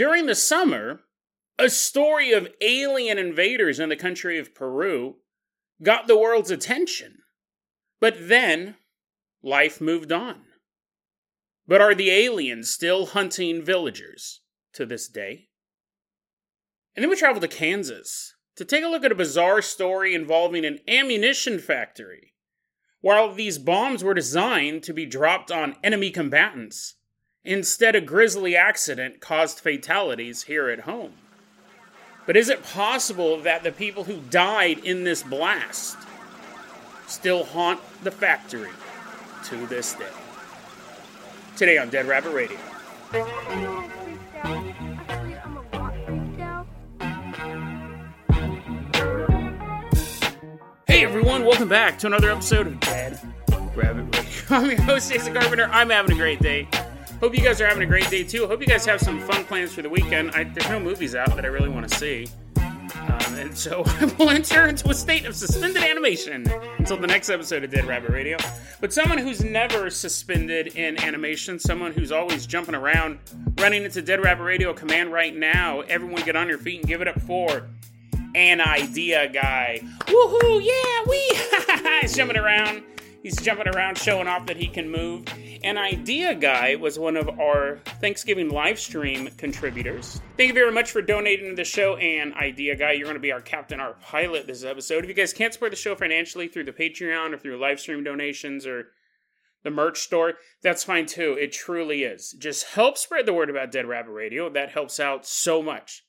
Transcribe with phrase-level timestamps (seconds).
[0.00, 1.00] During the summer,
[1.58, 5.16] a story of alien invaders in the country of Peru
[5.82, 7.18] got the world's attention.
[8.00, 8.76] But then,
[9.42, 10.44] life moved on.
[11.68, 14.40] But are the aliens still hunting villagers
[14.72, 15.50] to this day?
[16.96, 20.64] And then we travel to Kansas to take a look at a bizarre story involving
[20.64, 22.32] an ammunition factory.
[23.02, 26.94] While these bombs were designed to be dropped on enemy combatants,
[27.44, 31.12] Instead, a grisly accident caused fatalities here at home.
[32.26, 35.96] But is it possible that the people who died in this blast
[37.06, 38.70] still haunt the factory
[39.44, 40.04] to this day?
[41.56, 42.58] Today on Dead Rabbit Radio.
[50.86, 53.18] Hey everyone, welcome back to another episode of Dead
[53.74, 54.30] Rabbit Radio.
[54.50, 55.70] I'm your host, Jason Carpenter.
[55.72, 56.68] I'm having a great day.
[57.20, 58.46] Hope you guys are having a great day too.
[58.46, 60.30] Hope you guys have some fun plans for the weekend.
[60.30, 62.26] I, there's no movies out that I really want to see.
[62.56, 67.28] Um, and so I will enter into a state of suspended animation until the next
[67.28, 68.38] episode of Dead Rabbit Radio.
[68.80, 73.18] But someone who's never suspended in animation, someone who's always jumping around,
[73.58, 77.02] running into Dead Rabbit Radio command right now, everyone get on your feet and give
[77.02, 77.68] it up for
[78.34, 79.80] an idea guy.
[80.06, 80.64] Woohoo!
[80.64, 81.98] Yeah, we!
[82.00, 82.82] He's jumping around.
[83.22, 85.26] He's jumping around, showing off that he can move.
[85.62, 90.22] And Idea Guy was one of our Thanksgiving live stream contributors.
[90.38, 91.96] Thank you very much for donating to the show.
[91.96, 95.04] And Idea Guy, you're going to be our captain, our pilot this episode.
[95.04, 98.02] If you guys can't support the show financially through the Patreon or through live stream
[98.02, 98.86] donations or
[99.64, 101.36] the merch store, that's fine too.
[101.38, 102.32] It truly is.
[102.38, 104.48] Just help spread the word about Dead Rabbit Radio.
[104.48, 106.04] That helps out so much.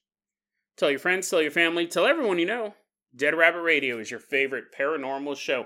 [0.77, 2.75] Tell your friends, tell your family, tell everyone you know.
[3.13, 5.65] Dead Rabbit Radio is your favorite paranormal show.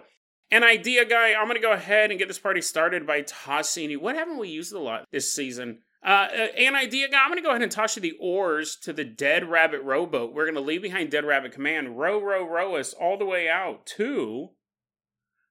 [0.56, 1.34] An idea, guy.
[1.34, 4.00] I'm going to go ahead and get this party started by tossing you.
[4.00, 5.80] What haven't we used a lot this season?
[6.02, 7.22] Uh, uh an idea, guy.
[7.22, 10.34] I'm going to go ahead and toss you the oars to the Dead Rabbit rowboat.
[10.34, 13.50] We're going to leave behind Dead Rabbit Command, row, row, row us all the way
[13.50, 14.52] out to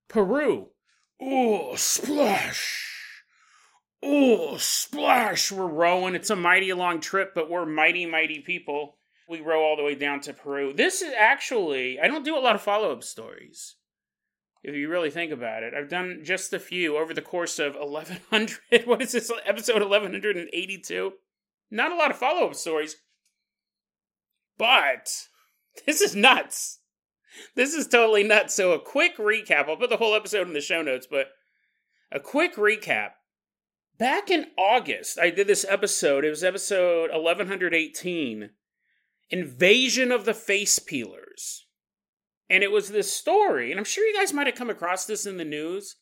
[0.08, 0.68] Peru.
[1.20, 3.12] Oh, splash!
[4.02, 5.52] Oh, splash!
[5.52, 6.14] We're rowing.
[6.14, 8.96] It's a mighty long trip, but we're mighty, mighty people.
[9.28, 10.72] We row all the way down to Peru.
[10.72, 13.76] This is actually, I don't do a lot of follow up stories
[14.64, 15.74] if you really think about it.
[15.74, 18.58] I've done just a few over the course of 1100.
[18.86, 21.12] What is this, episode 1182?
[21.70, 22.96] Not a lot of follow up stories.
[24.56, 25.10] But
[25.86, 26.80] this is nuts.
[27.54, 28.54] This is totally nuts.
[28.54, 29.68] So, a quick recap.
[29.68, 31.26] I'll put the whole episode in the show notes, but
[32.10, 33.10] a quick recap.
[33.98, 36.24] Back in August, I did this episode.
[36.24, 38.50] It was episode 1118
[39.30, 41.63] Invasion of the Face Peelers.
[42.54, 45.26] And it was this story, and I'm sure you guys might have come across this
[45.26, 45.96] in the news.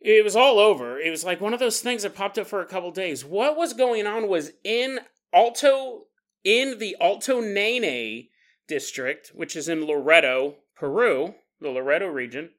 [0.00, 0.98] It was all over.
[0.98, 3.24] It was like one of those things that popped up for a couple days.
[3.24, 4.98] What was going on was in
[5.32, 6.06] Alto,
[6.42, 8.30] in the Alto Nanay
[8.66, 12.50] district, which is in Loreto, Peru, the Loreto region.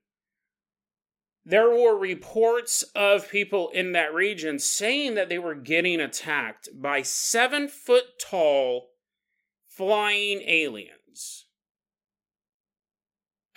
[1.43, 7.01] There were reports of people in that region saying that they were getting attacked by
[7.01, 8.91] seven foot tall
[9.67, 11.02] flying aliens.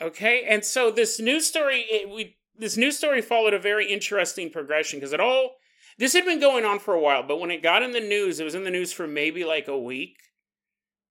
[0.01, 4.51] Okay, and so this news story, it, we this news story followed a very interesting
[4.51, 5.57] progression because it all
[5.99, 8.39] this had been going on for a while, but when it got in the news,
[8.39, 10.17] it was in the news for maybe like a week,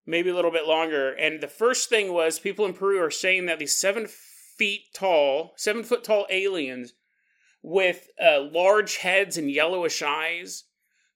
[0.06, 1.12] maybe a little bit longer.
[1.14, 5.54] And the first thing was people in Peru are saying that these seven feet tall,
[5.56, 6.94] seven foot tall aliens
[7.64, 10.66] with uh, large heads and yellowish eyes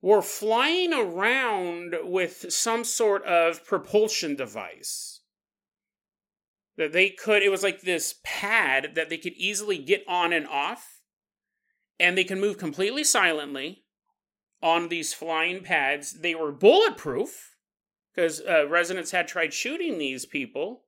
[0.02, 5.19] were flying around with some sort of propulsion device
[6.80, 10.48] that they could it was like this pad that they could easily get on and
[10.48, 11.02] off
[12.00, 13.84] and they can move completely silently
[14.64, 16.22] on these flying pads.
[16.22, 17.58] They were bulletproof
[18.16, 20.86] because uh, residents had tried shooting these people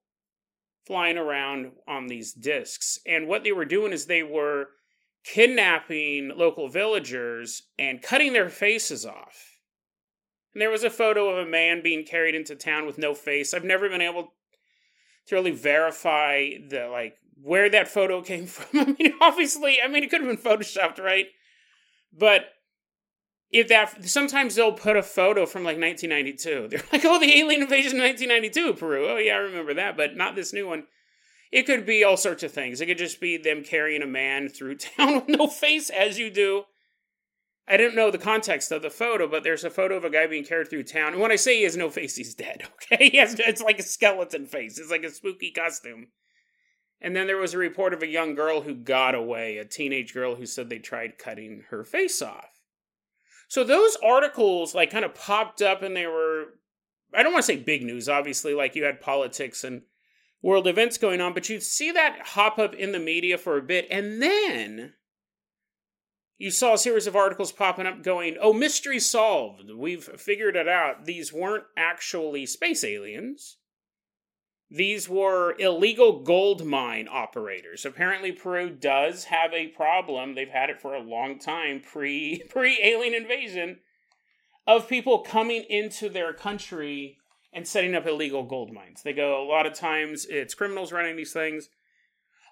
[0.87, 2.97] flying around on these discs.
[3.05, 4.67] And what they were doing is they were
[5.25, 9.59] kidnapping local villagers and cutting their faces off.
[10.53, 13.53] And there was a photo of a man being carried into town with no face.
[13.53, 14.33] I've never been able
[15.27, 18.79] to really verify the like where that photo came from.
[18.79, 21.27] I mean, obviously, I mean it could have been photoshopped, right?
[22.17, 22.45] But
[23.51, 26.67] if that sometimes they'll put a photo from like 1992.
[26.69, 30.15] They're like, "Oh, the alien invasion in 1992, Peru." Oh yeah, I remember that, but
[30.15, 30.85] not this new one.
[31.51, 32.79] It could be all sorts of things.
[32.79, 36.29] It could just be them carrying a man through town with no face, as you
[36.29, 36.63] do.
[37.67, 40.27] I didn't know the context of the photo, but there's a photo of a guy
[40.27, 41.13] being carried through town.
[41.13, 42.63] And when I say he has no face, he's dead.
[42.91, 44.77] Okay, he has, it's like a skeleton face.
[44.77, 46.07] It's like a spooky costume.
[46.99, 50.13] And then there was a report of a young girl who got away, a teenage
[50.13, 52.49] girl who said they tried cutting her face off.
[53.47, 56.47] So those articles like kind of popped up and they were
[57.13, 59.81] I don't want to say big news, obviously, like you had politics and
[60.41, 63.61] world events going on, but you'd see that hop up in the media for a
[63.61, 64.93] bit, and then
[66.41, 69.69] you saw a series of articles popping up going, oh, mystery solved.
[69.69, 71.05] We've figured it out.
[71.05, 73.57] These weren't actually space aliens.
[74.67, 77.85] These were illegal gold mine operators.
[77.85, 80.33] Apparently, Peru does have a problem.
[80.33, 83.77] They've had it for a long time, pre pre alien invasion,
[84.65, 87.17] of people coming into their country
[87.53, 89.03] and setting up illegal gold mines.
[89.03, 91.69] They go a lot of times it's criminals running these things.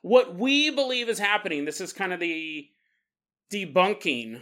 [0.04, 1.66] What we believe is happening.
[1.66, 2.70] This is kind of the
[3.52, 4.42] debunking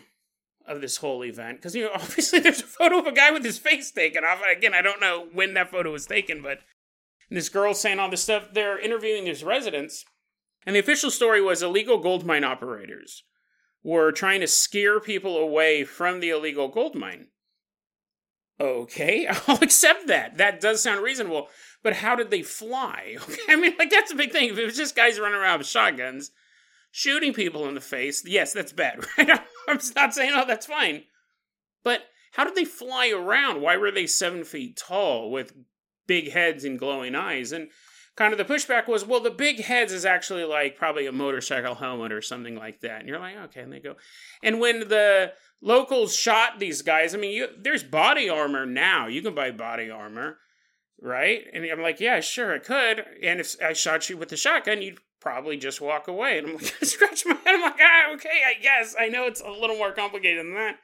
[0.65, 3.43] of this whole event because you know obviously there's a photo of a guy with
[3.43, 4.41] his face taken off.
[4.51, 6.59] Again, I don't know when that photo was taken, but
[7.29, 8.49] this girl's saying all this stuff.
[8.53, 10.05] They're interviewing these residents.
[10.65, 13.23] And the official story was illegal gold mine operators
[13.83, 17.27] were trying to scare people away from the illegal gold mine.
[18.59, 20.37] Okay, I'll accept that.
[20.37, 21.47] That does sound reasonable.
[21.83, 23.17] But how did they fly?
[23.47, 24.49] I mean, like, that's a big thing.
[24.49, 26.31] If it was just guys running around with shotguns,
[26.97, 29.39] shooting people in the face, yes, that's bad, right?
[29.67, 31.03] I'm not saying, oh, that's fine.
[31.83, 32.01] But
[32.31, 33.61] how did they fly around?
[33.61, 35.53] Why were they seven feet tall with
[36.07, 37.51] big heads and glowing eyes.
[37.51, 37.69] And
[38.15, 41.75] kind of the pushback was, well, the big heads is actually like probably a motorcycle
[41.75, 43.01] helmet or something like that.
[43.01, 43.95] And you're like, okay, and they go.
[44.41, 49.07] And when the locals shot these guys, I mean, you, there's body armor now.
[49.07, 50.37] You can buy body armor,
[50.99, 51.41] right?
[51.53, 53.03] And I'm like, yeah, sure, I could.
[53.21, 56.37] And if I shot you with the shotgun, you'd probably just walk away.
[56.37, 57.55] And I'm like, scratch my head.
[57.55, 58.95] I'm like, ah, okay, I guess.
[58.99, 60.77] I know it's a little more complicated than that.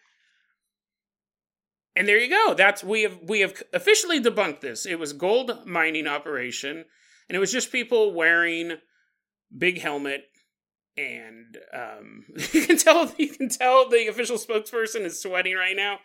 [1.95, 2.55] And there you go.
[2.55, 4.85] That's we have we have officially debunked this.
[4.85, 6.85] It was gold mining operation,
[7.29, 8.77] and it was just people wearing
[9.55, 10.23] big helmet,
[10.97, 15.99] and um, you can tell you can tell the official spokesperson is sweating right now.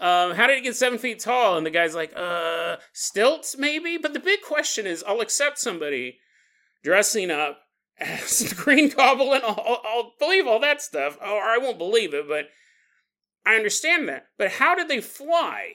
[0.00, 1.58] Um, how did it get seven feet tall?
[1.58, 3.98] And the guy's like, uh, stilts maybe.
[3.98, 6.18] But the big question is, I'll accept somebody
[6.82, 7.60] dressing up
[7.98, 9.42] as the Green Goblin.
[9.44, 12.46] I'll, I'll believe all that stuff, or I won't believe it, but
[13.46, 15.74] I understand that, but how did they fly?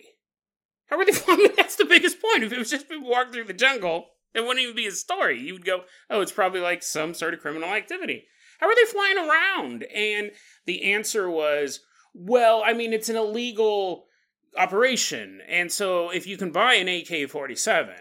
[0.87, 1.49] How were they flying?
[1.55, 2.43] That's the biggest point.
[2.43, 5.39] If it was just people walking through the jungle, it wouldn't even be a story.
[5.39, 8.25] You would go, oh, it's probably like some sort of criminal activity.
[8.59, 9.83] How are they flying around?
[9.83, 10.31] And
[10.65, 11.81] the answer was,
[12.13, 14.05] well, I mean, it's an illegal
[14.57, 15.41] operation.
[15.47, 17.95] And so if you can buy an AK 47,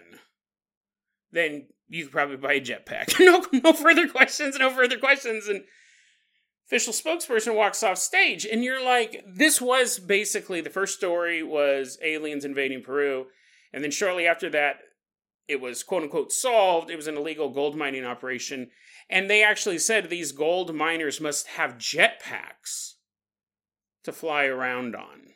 [1.33, 3.19] then you could probably buy a jetpack.
[3.21, 5.47] no, no further questions, no further questions.
[5.47, 5.63] And
[6.67, 11.99] official spokesperson walks off stage and you're like this was basically the first story was
[12.03, 13.27] aliens invading peru
[13.73, 14.77] and then shortly after that
[15.47, 18.71] it was quote unquote solved it was an illegal gold mining operation
[19.11, 22.95] and they actually said these gold miners must have jetpacks
[24.03, 25.34] to fly around on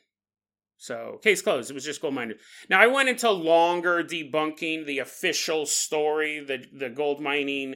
[0.78, 4.99] so case closed it was just gold miners now i went into longer debunking the
[4.99, 7.75] official story the the gold mining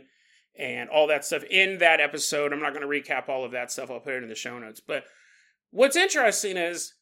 [0.59, 2.53] and all that stuff in that episode.
[2.53, 3.91] I'm not going to recap all of that stuff.
[3.91, 4.81] I'll put it in the show notes.
[4.81, 5.05] But
[5.71, 6.95] what's interesting is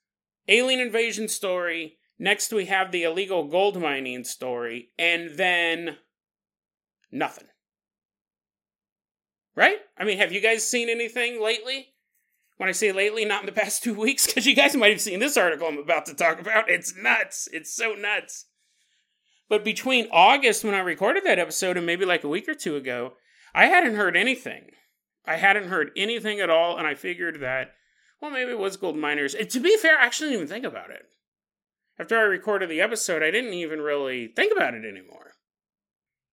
[0.48, 1.98] alien invasion story.
[2.18, 5.96] Next, we have the illegal gold mining story, and then
[7.10, 7.48] nothing.
[9.56, 9.78] Right?
[9.98, 11.88] I mean, have you guys seen anything lately?
[12.60, 15.00] When I say lately, not in the past two weeks, because you guys might have
[15.00, 16.68] seen this article I'm about to talk about.
[16.68, 17.48] It's nuts.
[17.54, 18.48] It's so nuts.
[19.48, 22.76] But between August, when I recorded that episode, and maybe like a week or two
[22.76, 23.14] ago,
[23.54, 24.72] I hadn't heard anything.
[25.24, 27.72] I hadn't heard anything at all, and I figured that,
[28.20, 29.34] well, maybe it was gold miners.
[29.34, 31.06] And to be fair, I actually didn't even think about it.
[31.98, 35.29] After I recorded the episode, I didn't even really think about it anymore.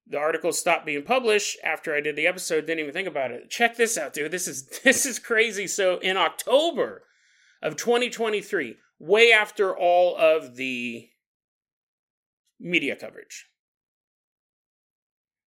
[0.10, 3.50] The article stopped being published after I did the episode, didn't even think about it.
[3.50, 4.32] Check this out, dude.
[4.32, 5.68] This is this is crazy.
[5.68, 7.04] So in October
[7.62, 11.10] of 2023, way after all of the
[12.60, 13.48] media coverage,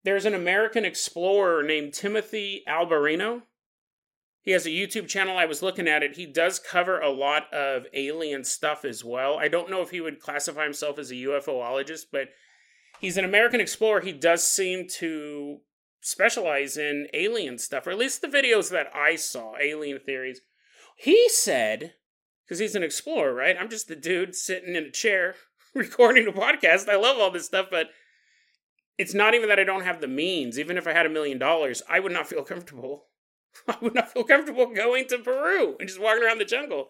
[0.04, 3.42] there's an American explorer named Timothy Alberino.
[4.42, 5.36] He has a YouTube channel.
[5.36, 6.16] I was looking at it.
[6.16, 9.38] He does cover a lot of alien stuff as well.
[9.38, 12.28] I don't know if he would classify himself as a UFOologist, but
[13.00, 14.00] he's an American explorer.
[14.00, 15.58] He does seem to
[16.00, 20.40] specialize in alien stuff, or at least the videos that I saw, alien theories.
[20.96, 21.94] He said,
[22.44, 23.56] because he's an explorer, right?
[23.58, 25.34] I'm just the dude sitting in a chair
[25.74, 26.88] recording a podcast.
[26.88, 27.88] I love all this stuff, but
[28.98, 30.58] it's not even that I don't have the means.
[30.58, 33.06] Even if I had a million dollars, I would not feel comfortable.
[33.68, 36.88] I would not feel comfortable going to Peru and just walking around the jungle.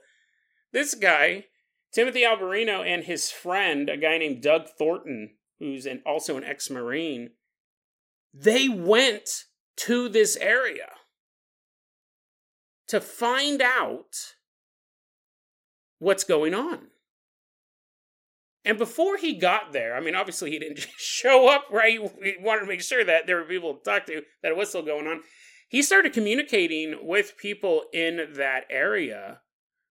[0.73, 1.47] This guy,
[1.93, 6.69] Timothy Alberino, and his friend, a guy named Doug Thornton, who's an, also an ex
[6.69, 7.31] Marine,
[8.35, 9.29] they went
[9.77, 10.89] to this area
[12.89, 14.35] to find out
[16.01, 16.89] what's going on.
[18.65, 21.99] And before he got there, I mean, obviously he didn't show up, right?
[22.23, 24.71] He wanted to make sure that there were people to talk to, that it was
[24.71, 25.21] still going on.
[25.69, 29.41] He started communicating with people in that area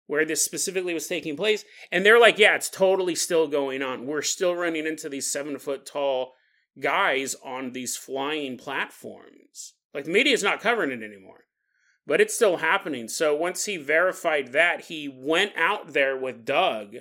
[0.10, 1.64] where this specifically was taking place.
[1.92, 4.08] And they're like, yeah, it's totally still going on.
[4.08, 6.34] We're still running into these seven foot tall
[6.82, 9.76] guys on these flying platforms.
[9.94, 11.44] Like the media is not covering it anymore,
[12.08, 13.08] but it's still happening.
[13.08, 16.96] So once he verified that, he went out there with Doug.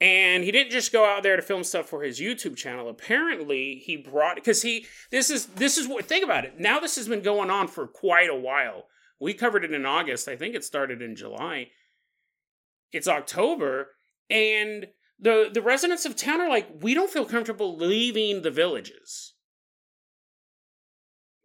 [0.00, 2.88] And he didn't just go out there to film stuff for his YouTube channel.
[2.88, 6.58] Apparently, he brought because he this is this is what think about it.
[6.58, 8.84] Now this has been going on for quite a while.
[9.18, 10.28] We covered it in August.
[10.28, 11.68] I think it started in July.
[12.92, 13.88] It's October,
[14.30, 14.86] and
[15.18, 19.34] the the residents of town are like, we don't feel comfortable leaving the villages.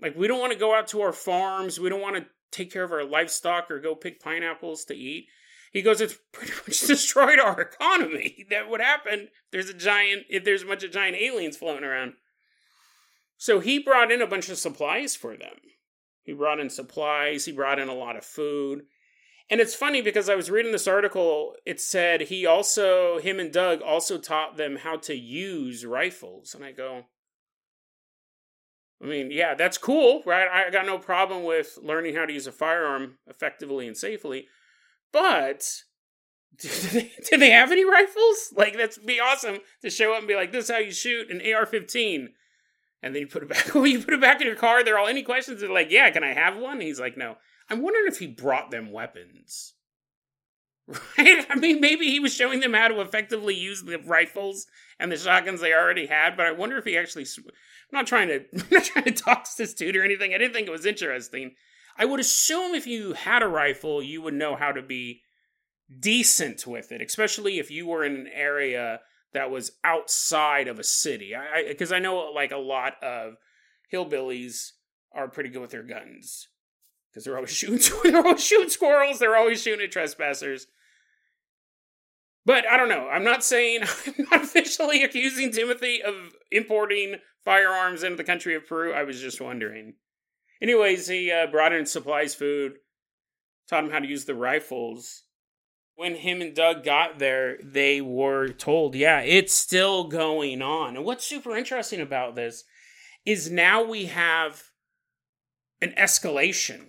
[0.01, 1.79] Like we don't want to go out to our farms.
[1.79, 5.27] We don't want to take care of our livestock or go pick pineapples to eat.
[5.71, 8.45] He goes, it's pretty much destroyed our economy.
[8.49, 12.13] That would happen there's a giant if there's a bunch of giant aliens floating around.
[13.37, 15.55] So he brought in a bunch of supplies for them.
[16.31, 18.83] He brought in supplies, he brought in a lot of food.
[19.49, 23.51] And it's funny because I was reading this article, it said he also, him and
[23.51, 26.55] Doug also taught them how to use rifles.
[26.55, 27.03] And I go,
[29.03, 30.47] I mean, yeah, that's cool, right?
[30.47, 34.47] I got no problem with learning how to use a firearm effectively and safely.
[35.11, 35.81] But
[36.57, 38.53] did they, did they have any rifles?
[38.55, 41.29] Like, that'd be awesome to show up and be like, this is how you shoot
[41.29, 42.29] an AR 15.
[43.03, 43.73] And then you put it back.
[43.75, 44.83] You put it back in your car.
[44.83, 45.61] They're all any questions.
[45.61, 46.73] They're like, yeah, can I have one?
[46.73, 47.37] And he's like, no.
[47.69, 49.73] I'm wondering if he brought them weapons.
[51.17, 51.45] Right?
[51.49, 54.65] I mean, maybe he was showing them how to effectively use the rifles
[54.99, 57.25] and the shotguns they already had, but I wonder if he actually.
[57.37, 57.45] I'm
[57.93, 58.43] not trying to.
[58.53, 60.33] I'm not trying to toss this dude or anything.
[60.33, 61.55] I didn't think it was interesting.
[61.97, 65.21] I would assume if you had a rifle, you would know how to be
[65.99, 69.01] decent with it, especially if you were in an area
[69.33, 71.35] that was outside of a city.
[71.35, 73.35] I because I, I know like a lot of
[73.91, 74.71] hillbillies
[75.13, 76.47] are pretty good with their guns
[77.09, 77.79] because they're always shooting
[78.11, 80.67] they're always shooting squirrels they're always shooting at trespassers.
[82.45, 86.15] But i don't know i'm not saying i'm not officially accusing timothy of
[86.51, 89.95] importing firearms into the country of peru i was just wondering.
[90.61, 92.73] Anyways he uh, brought in supplies food
[93.67, 95.23] taught him how to use the rifles
[96.01, 101.05] when him and doug got there they were told yeah it's still going on and
[101.05, 102.63] what's super interesting about this
[103.25, 104.63] is now we have
[105.81, 106.87] an escalation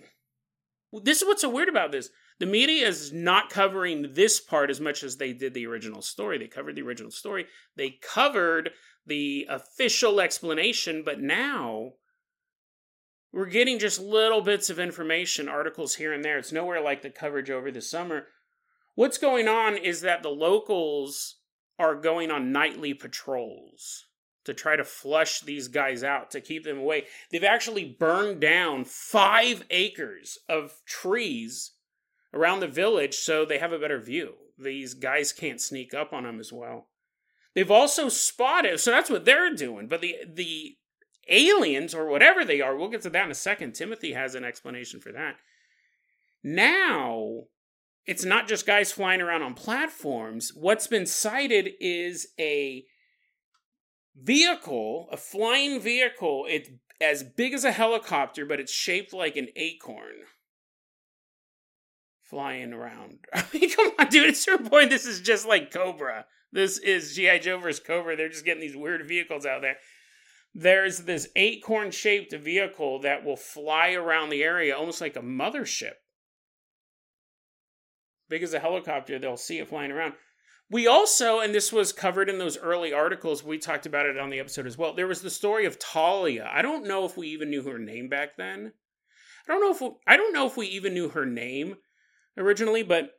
[1.01, 2.09] this is what's so weird about this.
[2.39, 6.37] The media is not covering this part as much as they did the original story.
[6.37, 7.47] They covered the original story.
[7.75, 8.71] They covered
[9.05, 11.93] the official explanation, but now
[13.31, 16.37] we're getting just little bits of information, articles here and there.
[16.37, 18.27] It's nowhere like the coverage over the summer.
[18.95, 21.37] What's going on is that the locals
[21.79, 24.05] are going on nightly patrols
[24.45, 27.05] to try to flush these guys out, to keep them away.
[27.31, 31.71] They've actually burned down five acres of trees
[32.33, 34.33] around the village so they have a better view.
[34.57, 36.87] These guys can't sneak up on them as well.
[37.55, 39.87] They've also spotted, so that's what they're doing.
[39.87, 40.77] But the the
[41.29, 43.73] aliens or whatever they are, we'll get to that in a second.
[43.73, 45.35] Timothy has an explanation for that.
[46.43, 47.43] Now,
[48.05, 50.51] it's not just guys flying around on platforms.
[50.55, 52.85] What's been sighted is a
[54.21, 56.45] vehicle, a flying vehicle.
[56.49, 56.69] It's
[56.99, 60.25] as big as a helicopter, but it's shaped like an acorn.
[62.21, 63.19] Flying around.
[63.33, 64.27] I mean, come on, dude.
[64.27, 66.25] At a certain point, this is just like Cobra.
[66.51, 67.39] This is G.I.
[67.39, 68.15] Joe versus Cobra.
[68.15, 69.77] They're just getting these weird vehicles out there.
[70.53, 75.93] There's this acorn shaped vehicle that will fly around the area almost like a mothership.
[78.33, 80.13] Big as a helicopter, they'll see it flying around.
[80.67, 84.31] We also, and this was covered in those early articles, we talked about it on
[84.31, 84.95] the episode as well.
[84.95, 86.49] There was the story of Talia.
[86.51, 88.73] I don't know if we even knew her name back then.
[89.47, 91.75] I don't know if we, I don't know if we even knew her name
[92.35, 93.11] originally, but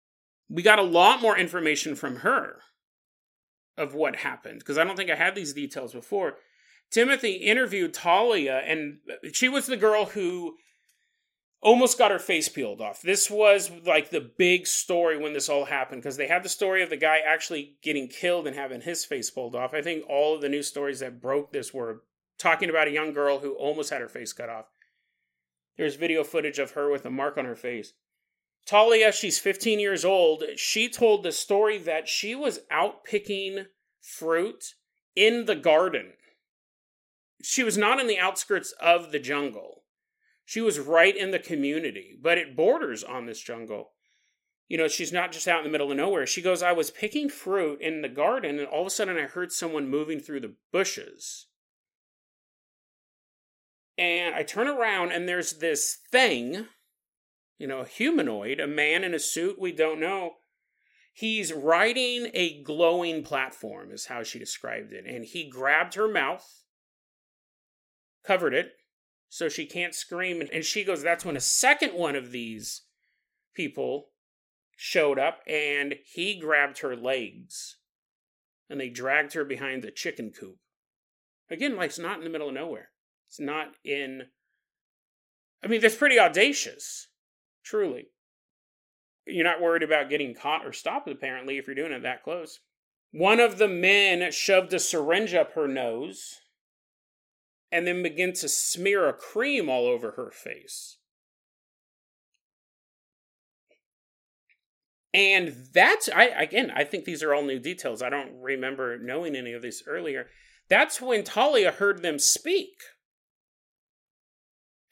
[0.48, 2.56] we got a lot more information from her
[3.78, 6.38] of what happened because I don't think I had these details before.
[6.90, 8.98] Timothy interviewed Talia, and
[9.32, 10.56] she was the girl who
[11.64, 13.00] almost got her face peeled off.
[13.00, 16.82] This was like the big story when this all happened because they had the story
[16.82, 19.72] of the guy actually getting killed and having his face pulled off.
[19.72, 22.02] I think all of the news stories that broke this were
[22.38, 24.66] talking about a young girl who almost had her face cut off.
[25.78, 27.94] There's video footage of her with a mark on her face.
[28.66, 30.44] Talia, she's 15 years old.
[30.56, 33.66] She told the story that she was out picking
[34.00, 34.74] fruit
[35.16, 36.12] in the garden.
[37.42, 39.83] She was not in the outskirts of the jungle.
[40.44, 43.92] She was right in the community, but it borders on this jungle.
[44.68, 46.26] You know, she's not just out in the middle of nowhere.
[46.26, 49.22] She goes, I was picking fruit in the garden, and all of a sudden I
[49.22, 51.46] heard someone moving through the bushes.
[53.96, 56.66] And I turn around, and there's this thing,
[57.58, 60.32] you know, a humanoid, a man in a suit we don't know.
[61.12, 65.04] He's riding a glowing platform, is how she described it.
[65.06, 66.44] And he grabbed her mouth,
[68.26, 68.72] covered it,
[69.34, 70.40] so she can't scream.
[70.52, 72.82] And she goes, That's when a second one of these
[73.52, 74.10] people
[74.76, 77.78] showed up and he grabbed her legs
[78.70, 80.58] and they dragged her behind the chicken coop.
[81.50, 82.90] Again, like it's not in the middle of nowhere.
[83.26, 84.22] It's not in.
[85.64, 87.08] I mean, that's pretty audacious,
[87.64, 88.10] truly.
[89.26, 92.60] You're not worried about getting caught or stopped, apparently, if you're doing it that close.
[93.10, 96.40] One of the men shoved a syringe up her nose
[97.74, 100.98] and then begin to smear a cream all over her face.
[105.12, 108.00] And that's I again, I think these are all new details.
[108.00, 110.28] I don't remember knowing any of this earlier.
[110.68, 112.78] That's when Talia heard them speak.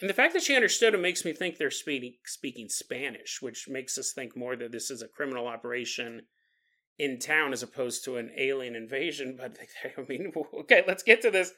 [0.00, 3.68] And the fact that she understood it makes me think they're speaking, speaking Spanish, which
[3.68, 6.22] makes us think more that this is a criminal operation
[6.98, 9.36] in town as opposed to an alien invasion.
[9.38, 9.56] But
[9.96, 11.52] I mean, okay, let's get to this.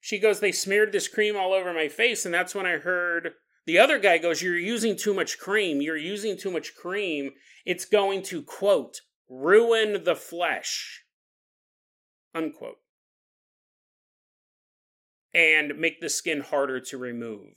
[0.00, 2.24] She goes, They smeared this cream all over my face.
[2.24, 3.34] And that's when I heard
[3.66, 5.80] the other guy goes, You're using too much cream.
[5.80, 7.32] You're using too much cream.
[7.66, 11.02] It's going to, quote, ruin the flesh,
[12.34, 12.78] unquote,
[15.34, 17.54] and make the skin harder to remove.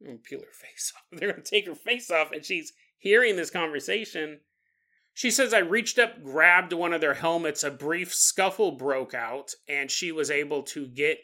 [0.00, 1.18] peel her face off.
[1.18, 4.40] They're going to take her face off, and she's hearing this conversation
[5.18, 9.52] she says, I reached up, grabbed one of their helmets, a brief scuffle broke out,
[9.68, 11.18] and she was able to get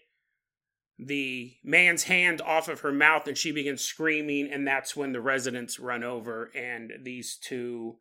[0.99, 5.21] the man's hand off of her mouth and she begins screaming and that's when the
[5.21, 7.95] residents run over and these two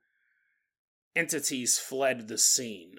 [1.15, 2.95] entities fled the scene.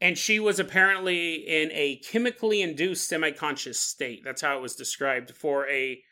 [0.00, 4.22] And she was apparently in a chemically induced semi-conscious state.
[4.24, 6.02] That's how it was described for a,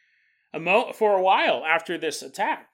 [0.53, 2.69] a mo- for a while after this attack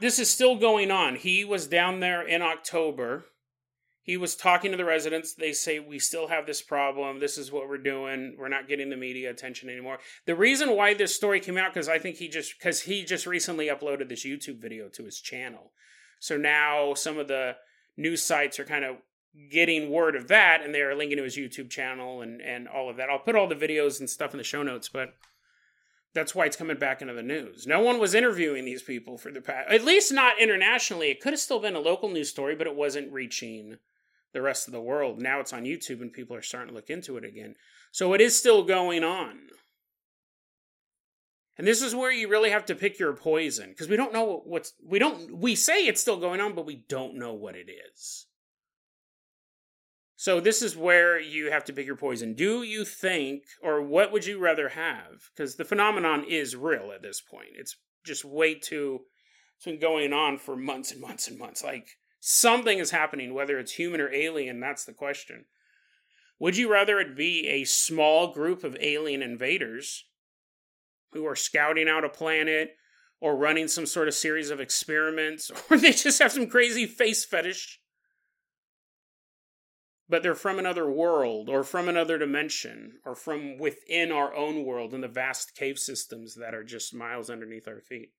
[0.00, 1.16] this is still going on.
[1.16, 3.26] He was down there in October.
[4.02, 5.34] He was talking to the residents.
[5.34, 7.20] They say, We still have this problem.
[7.20, 8.36] This is what we're doing.
[8.38, 9.98] We're not getting the media attention anymore.
[10.26, 13.26] The reason why this story came out, because I think he just, because he just
[13.26, 15.72] recently uploaded this YouTube video to his channel.
[16.18, 17.56] So now some of the
[17.96, 18.96] news sites are kind of
[19.50, 22.96] getting word of that and they're linking to his YouTube channel and, and all of
[22.96, 23.08] that.
[23.10, 25.14] I'll put all the videos and stuff in the show notes, but
[26.14, 27.66] that's why it's coming back into the news.
[27.66, 31.10] No one was interviewing these people for the past, at least not internationally.
[31.10, 33.78] It could have still been a local news story, but it wasn't reaching
[34.32, 35.20] the rest of the world.
[35.20, 37.54] Now it's on YouTube and people are starting to look into it again.
[37.92, 39.38] So it is still going on.
[41.58, 44.42] And this is where you really have to pick your poison because we don't know
[44.46, 47.68] what's we don't we say it's still going on, but we don't know what it
[47.70, 48.26] is.
[50.20, 52.34] So this is where you have to pick your poison.
[52.34, 55.30] Do you think, or what would you rather have?
[55.34, 57.52] Because the phenomenon is real at this point.
[57.54, 59.00] It's just way too.
[59.56, 61.64] It's been going on for months and months and months.
[61.64, 64.60] Like something is happening, whether it's human or alien.
[64.60, 65.46] That's the question.
[66.38, 70.04] Would you rather it be a small group of alien invaders
[71.12, 72.76] who are scouting out a planet
[73.22, 77.24] or running some sort of series of experiments, or they just have some crazy face
[77.24, 77.79] fetish
[80.10, 84.92] but they're from another world or from another dimension or from within our own world
[84.92, 88.10] in the vast cave systems that are just miles underneath our feet.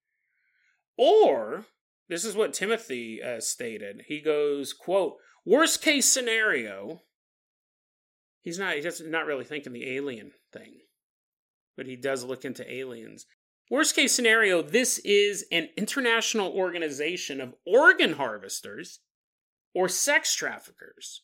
[0.97, 1.65] Or
[2.07, 4.03] this is what Timothy uh, stated.
[4.07, 7.01] He goes, "quote Worst case scenario."
[8.41, 8.75] He's not.
[8.75, 10.79] He doesn't not really thinking the alien thing,
[11.75, 13.25] but he does look into aliens.
[13.69, 18.99] Worst case scenario: This is an international organization of organ harvesters
[19.73, 21.23] or sex traffickers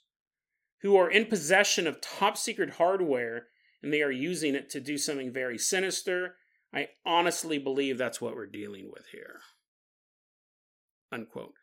[0.82, 3.48] who are in possession of top secret hardware
[3.82, 6.36] and they are using it to do something very sinister.
[6.74, 9.40] I honestly believe that's what we're dealing with here.
[11.12, 11.54] Unquote.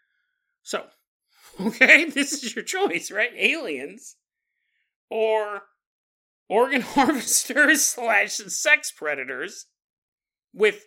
[0.62, 0.86] So,
[1.60, 3.32] okay, this is your choice, right?
[3.36, 4.16] Aliens
[5.10, 5.62] or
[6.48, 9.66] organ harvesters slash sex predators
[10.52, 10.84] with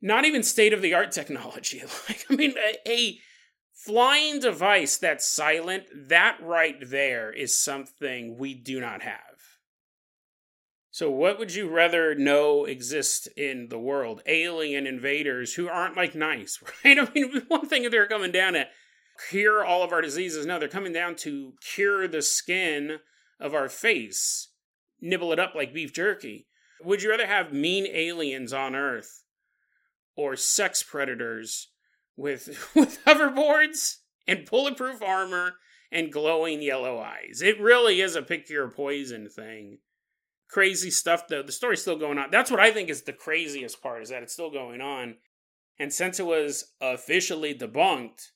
[0.00, 1.82] not even state of the art technology.
[2.08, 3.18] Like, I mean, a, a,
[3.84, 9.18] flying device that's silent, that right there is something we do not have.
[10.90, 14.22] So, what would you rather know exist in the world?
[14.26, 16.98] Alien invaders who aren't like nice, right?
[16.98, 18.68] I mean, one thing if they're coming down to
[19.30, 20.46] cure all of our diseases.
[20.46, 22.98] No, they're coming down to cure the skin
[23.40, 24.48] of our face,
[25.00, 26.46] nibble it up like beef jerky.
[26.84, 29.24] Would you rather have mean aliens on Earth
[30.16, 31.68] or sex predators
[32.16, 35.54] with with hoverboards and bulletproof armor
[35.90, 37.42] and glowing yellow eyes?
[37.42, 39.78] It really is a pick your poison thing.
[40.48, 41.42] Crazy stuff though.
[41.42, 42.30] The story's still going on.
[42.30, 45.16] That's what I think is the craziest part is that it's still going on.
[45.78, 48.28] And since it was officially debunked,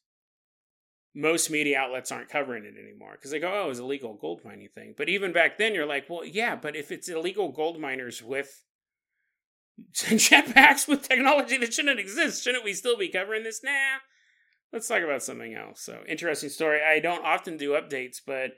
[1.16, 4.68] most media outlets aren't covering it anymore because they go, oh, it's illegal gold mining
[4.68, 4.94] thing.
[4.96, 8.65] But even back then, you're like, well, yeah, but if it's illegal gold miners with
[9.94, 13.62] jetpacks with technology that shouldn't exist, shouldn't we still be covering this?
[13.62, 14.00] Nah,
[14.72, 15.80] let's talk about something else.
[15.82, 16.80] So, interesting story.
[16.82, 18.52] I don't often do updates, but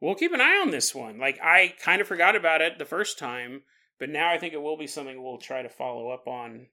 [0.00, 1.18] we'll keep an eye on this one.
[1.18, 3.62] Like, I kind of forgot about it the first time,
[3.98, 6.66] but now I think it will be something we'll try to follow up on.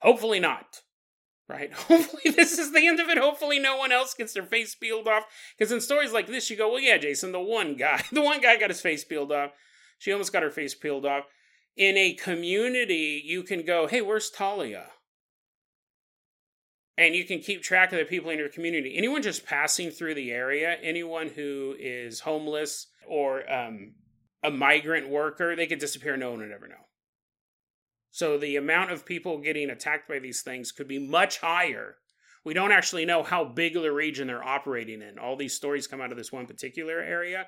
[0.00, 0.80] Hopefully, not
[1.50, 1.72] right?
[1.88, 3.18] Hopefully, this is the end of it.
[3.18, 5.24] Hopefully, no one else gets their face peeled off.
[5.58, 8.40] Because in stories like this, you go, well, yeah, Jason, the one guy, the one
[8.40, 9.50] guy got his face peeled off.
[9.98, 11.24] She almost got her face peeled off.
[11.80, 14.88] In a community, you can go, hey, where's Talia?
[16.98, 18.98] And you can keep track of the people in your community.
[18.98, 23.94] Anyone just passing through the area, anyone who is homeless or um,
[24.44, 26.18] a migrant worker, they could disappear.
[26.18, 26.84] No one would ever know.
[28.10, 31.94] So the amount of people getting attacked by these things could be much higher.
[32.44, 35.18] We don't actually know how big of the region they're operating in.
[35.18, 37.46] All these stories come out of this one particular area.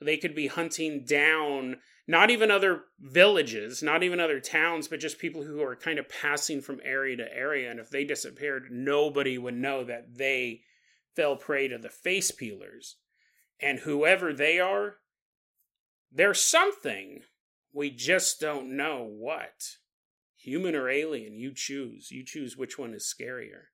[0.00, 1.76] They could be hunting down
[2.10, 6.08] not even other villages, not even other towns, but just people who are kind of
[6.08, 7.70] passing from area to area.
[7.70, 10.62] And if they disappeared, nobody would know that they
[11.14, 12.96] fell prey to the face peelers.
[13.62, 14.96] And whoever they are,
[16.10, 17.20] they're something.
[17.72, 19.76] We just don't know what.
[20.34, 22.10] Human or alien, you choose.
[22.10, 23.66] You choose which one is scarier.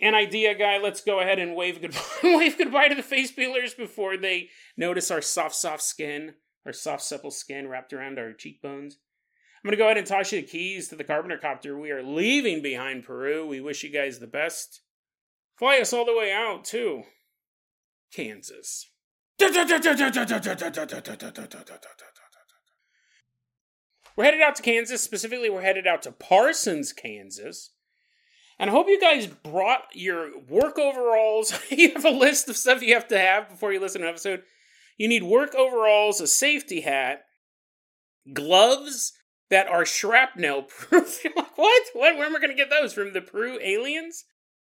[0.00, 0.78] An idea, guy.
[0.78, 2.00] Let's go ahead and wave goodbye.
[2.24, 6.34] wave goodbye to the face peelers before they notice our soft, soft skin,
[6.66, 8.98] our soft, supple skin wrapped around our cheekbones.
[9.64, 11.78] I'm gonna go ahead and toss you the keys to the Carpenter copter.
[11.78, 13.46] We are leaving behind Peru.
[13.46, 14.82] We wish you guys the best.
[15.56, 17.04] Fly us all the way out to
[18.12, 18.90] Kansas.
[24.16, 25.02] We're headed out to Kansas.
[25.02, 27.70] Specifically, we're headed out to Parsons, Kansas.
[28.58, 31.58] And I hope you guys brought your work overalls.
[31.70, 34.10] you have a list of stuff you have to have before you listen to an
[34.10, 34.42] episode.
[34.96, 37.24] You need work overalls, a safety hat,
[38.32, 39.12] gloves
[39.50, 41.22] that are shrapnel proof.
[41.34, 41.82] What?
[41.94, 42.16] What?
[42.16, 42.94] Where am I going to get those?
[42.94, 44.24] From the Peru aliens?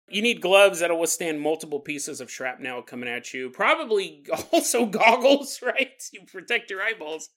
[0.08, 3.50] You need gloves that'll withstand multiple pieces of shrapnel coming at you.
[3.50, 6.02] Probably also goggles, right?
[6.12, 7.30] You protect your eyeballs.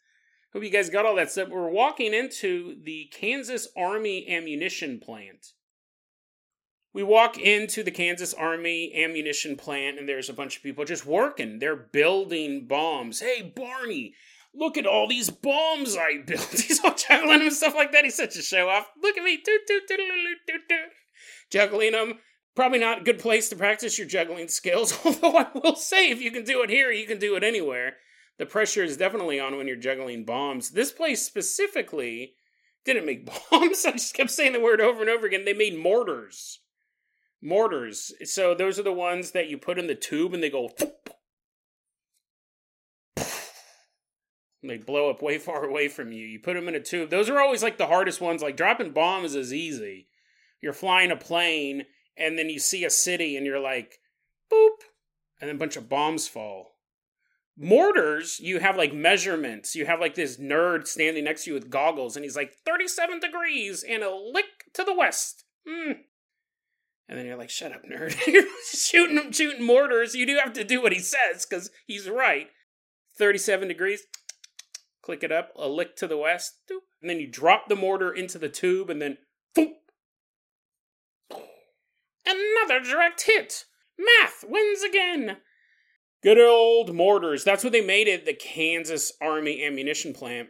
[0.53, 1.49] Hope you guys got all that stuff.
[1.49, 5.53] We're walking into the Kansas Army ammunition plant.
[6.95, 11.05] We walk into the Kansas Army ammunition plant, and there's a bunch of people just
[11.05, 11.59] working.
[11.59, 13.19] They're building bombs.
[13.19, 14.13] Hey, Barney,
[14.53, 16.49] look at all these bombs I built.
[16.51, 18.05] He's all juggling them and stuff like that.
[18.05, 18.89] He's such a show off.
[19.03, 19.43] Look at me.
[21.51, 22.19] Juggling them.
[22.55, 26.21] Probably not a good place to practice your juggling skills, although I will say if
[26.21, 27.97] you can do it here, you can do it anywhere
[28.37, 30.71] the pressure is definitely on when you're juggling bombs.
[30.71, 32.35] This place specifically
[32.83, 33.85] didn't make bombs.
[33.85, 35.45] I just kept saying the word over and over again.
[35.45, 36.59] They made mortars.
[37.45, 38.11] Mortars.
[38.23, 40.69] So those are the ones that you put in the tube and they go.
[44.61, 46.25] And they blow up way far away from you.
[46.25, 47.11] You put them in a tube.
[47.11, 48.41] Those are always like the hardest ones.
[48.41, 50.07] Like dropping bombs is easy.
[50.59, 51.83] You're flying a plane
[52.17, 53.99] and then you see a city and you're like,
[54.51, 54.77] boop,
[55.39, 56.75] and then a bunch of bombs fall
[57.57, 61.69] mortars you have like measurements you have like this nerd standing next to you with
[61.69, 65.95] goggles and he's like 37 degrees and a lick to the west mm.
[67.07, 68.15] And then you're like shut up nerd.
[68.27, 70.15] You're shooting shooting mortars.
[70.15, 72.47] You do have to do what he says because he's right.
[73.17, 74.03] 37 degrees.
[75.03, 75.51] Click it up.
[75.55, 76.53] A lick to the west.
[76.69, 79.17] And then you drop the mortar into the tube and then
[82.25, 83.65] another direct hit.
[83.97, 85.37] Math wins again.
[86.23, 87.43] Good old mortars.
[87.43, 90.49] That's what they made at the Kansas Army ammunition plant.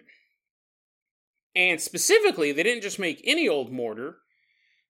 [1.53, 4.17] And specifically, they didn't just make any old mortar.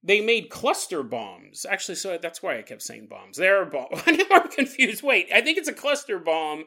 [0.05, 1.65] They made cluster bombs.
[1.67, 3.37] Actually, so that's why I kept saying bombs.
[3.37, 4.03] They're bombs.
[4.05, 5.01] I'm confused.
[5.01, 6.65] Wait, I think it's a cluster bomb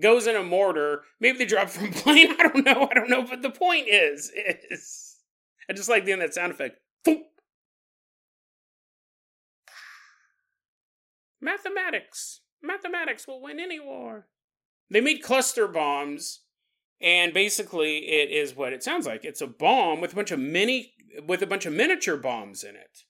[0.00, 1.02] goes in a mortar.
[1.18, 2.34] Maybe they drop from a plane.
[2.38, 2.86] I don't know.
[2.90, 3.22] I don't know.
[3.22, 4.30] But the point is,
[4.70, 5.16] is
[5.70, 6.78] I just like doing that sound effect.
[11.40, 12.40] Mathematics.
[12.62, 14.26] Mathematics will win any war.
[14.90, 16.40] They made cluster bombs,
[17.00, 19.24] and basically it is what it sounds like.
[19.24, 20.92] It's a bomb with a bunch of mini
[21.26, 23.04] with a bunch of miniature bombs in it.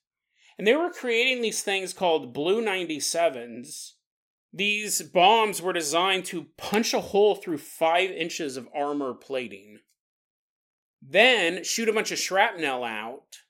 [0.57, 3.91] And they were creating these things called BLU-97s.
[4.53, 9.79] These bombs were designed to punch a hole through five inches of armor plating,
[11.01, 13.41] then shoot a bunch of shrapnel out,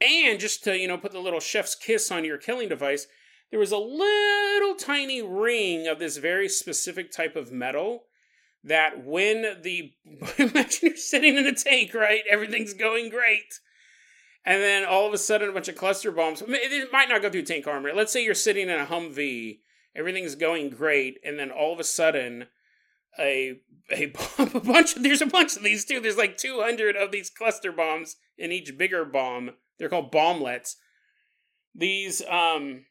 [0.00, 3.06] and just to, you know, put the little chef's kiss on your killing device,
[3.50, 8.04] there was a little tiny ring of this very specific type of metal
[8.64, 9.92] that when the
[10.38, 12.22] imagine you're sitting in a tank, right?
[12.28, 13.60] Everything's going great.
[14.46, 16.42] And then all of a sudden, a bunch of cluster bombs.
[16.46, 17.92] It might not go through tank armor.
[17.94, 19.60] Let's say you're sitting in a Humvee,
[19.96, 22.46] everything's going great, and then all of a sudden,
[23.18, 24.06] a a,
[24.38, 26.00] bomb, a bunch of there's a bunch of these too.
[26.00, 29.52] There's like 200 of these cluster bombs in each bigger bomb.
[29.78, 30.74] They're called bomblets.
[31.74, 32.84] These um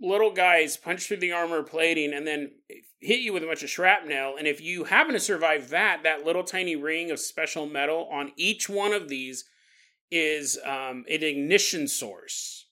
[0.00, 2.50] little guys punch through the armor plating and then
[3.00, 4.36] hit you with a bunch of shrapnel.
[4.36, 8.32] And if you happen to survive that, that little tiny ring of special metal on
[8.36, 9.44] each one of these
[10.10, 12.66] is um, an ignition source.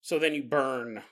[0.00, 1.02] So then you burn.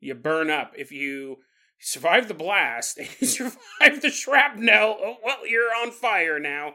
[0.00, 0.72] You burn up.
[0.76, 1.38] If you
[1.78, 6.74] survive the blast and you survive the shrapnel, oh, well, you're on fire now.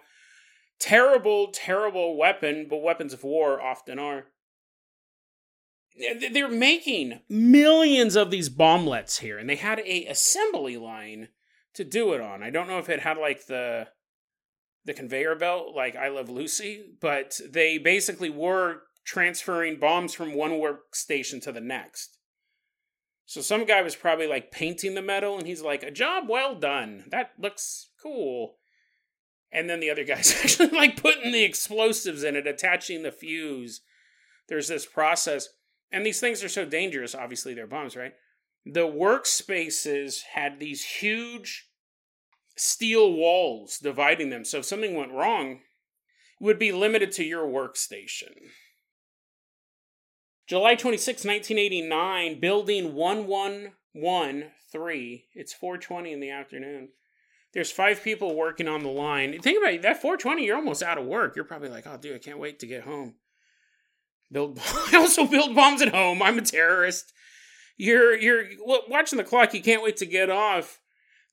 [0.79, 4.25] Terrible, terrible weapon, but weapons of war often are.
[6.31, 11.29] They're making millions of these bomblets here, and they had a assembly line
[11.73, 12.43] to do it on.
[12.43, 13.87] I don't know if it had like the
[14.85, 20.51] the conveyor belt like I Love Lucy, but they basically were transferring bombs from one
[20.51, 22.17] workstation to the next.
[23.25, 26.55] So some guy was probably like painting the metal and he's like, a job well
[26.55, 27.05] done.
[27.11, 28.55] That looks cool.
[29.51, 33.81] And then the other guy's actually like putting the explosives in it, attaching the fuse.
[34.47, 35.47] There's this process.
[35.91, 37.15] And these things are so dangerous.
[37.15, 38.13] Obviously, they're bombs, right?
[38.65, 41.67] The workspaces had these huge
[42.55, 44.45] steel walls dividing them.
[44.45, 45.61] So if something went wrong,
[46.39, 48.35] it would be limited to your workstation.
[50.47, 55.23] July 26, 1989, building 1113.
[55.35, 56.89] It's 4:20 in the afternoon.
[57.53, 59.39] There's five people working on the line.
[59.41, 61.35] Think about it, that 420, you're almost out of work.
[61.35, 63.15] You're probably like, "Oh, dude, I can't wait to get home."
[64.31, 64.59] Build
[64.91, 66.21] I also build bombs at home.
[66.21, 67.13] I'm a terrorist.
[67.77, 68.45] You're you're
[68.87, 69.53] watching the clock.
[69.53, 70.79] You can't wait to get off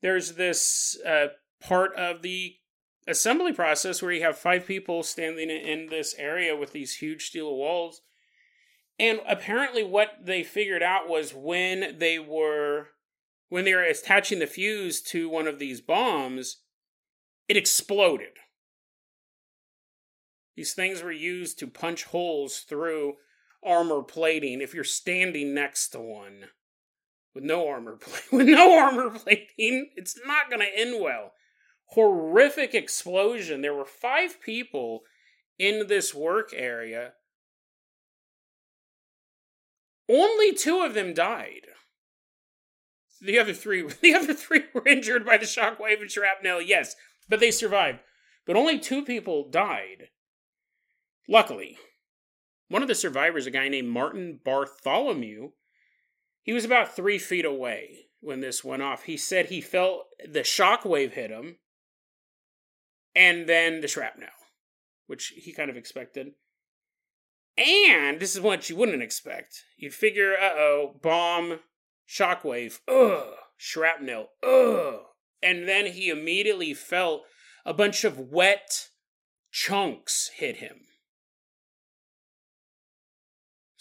[0.03, 1.29] there's this uh,
[1.61, 2.57] part of the
[3.09, 7.57] assembly process where you have five people standing in this area with these huge steel
[7.57, 8.03] walls.
[8.99, 12.89] And apparently, what they figured out was when they were
[13.49, 16.63] when they were attaching the fuse to one of these bombs,
[17.49, 18.39] it exploded.
[20.57, 23.17] These things were used to punch holes through
[23.63, 26.47] armor plating if you're standing next to one
[27.35, 29.91] with no armor plate with no armor plating.
[29.97, 31.33] It's not going to end well.
[31.91, 33.61] Horrific explosion.
[33.61, 35.03] There were five people
[35.59, 37.13] in this work area.
[40.09, 41.67] Only two of them died.
[43.21, 46.97] The other three the other three were injured by the shockwave and shrapnel yes
[47.29, 48.01] but they survived.
[48.47, 50.09] But only two people died
[51.29, 51.77] luckily
[52.69, 55.51] one of the survivors a guy named martin bartholomew
[56.47, 59.03] he was about three feet away when this went off.
[59.03, 61.57] He said he felt the shockwave hit him
[63.17, 64.29] and then the shrapnel,
[65.09, 66.35] which he kind of expected.
[67.59, 69.65] And this is what you wouldn't expect.
[69.77, 71.61] You'd figure, uh oh, bomb,
[72.09, 75.01] shockwave, ugh, shrapnel, ugh.
[75.43, 77.23] And then he immediately felt
[77.65, 78.89] a bunch of wet
[79.51, 80.83] chunks hit him.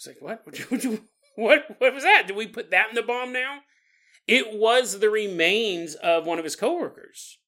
[0.06, 0.22] It's like,
[0.70, 1.00] what?
[1.36, 2.24] What what was that?
[2.26, 3.60] Did we put that in the bomb now?
[4.26, 7.38] It was the remains of one of his coworkers,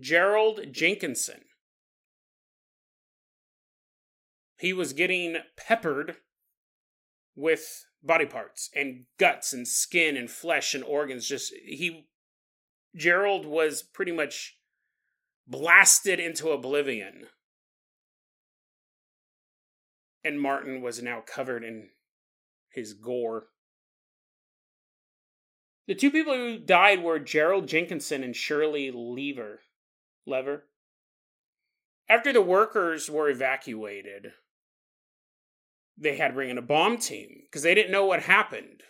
[0.00, 1.42] Gerald Jenkinson.
[4.58, 6.16] He was getting peppered
[7.36, 11.28] with body parts and guts and skin and flesh and organs.
[11.28, 12.06] Just he
[12.96, 14.56] Gerald was pretty much
[15.46, 17.26] blasted into oblivion.
[20.24, 21.90] And Martin was now covered in
[22.74, 23.46] his gore.
[25.86, 29.60] The two people who died were Gerald Jenkinson and Shirley Lever.
[30.26, 30.64] Lever.
[32.08, 34.32] After the workers were evacuated,
[35.96, 38.82] they had to bring in a bomb team because they didn't know what happened.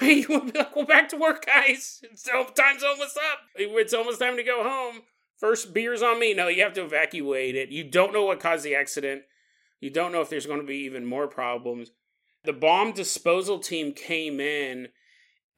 [0.00, 0.16] Right?
[0.28, 2.00] You would be like, well, back to work, guys.
[2.02, 3.38] It's time's almost up.
[3.54, 5.02] It's almost time to go home.
[5.38, 6.34] First beer's on me.
[6.34, 7.68] No, you have to evacuate it.
[7.68, 9.22] You don't know what caused the accident.
[9.80, 11.92] You don't know if there's going to be even more problems.
[12.48, 14.88] The bomb disposal team came in,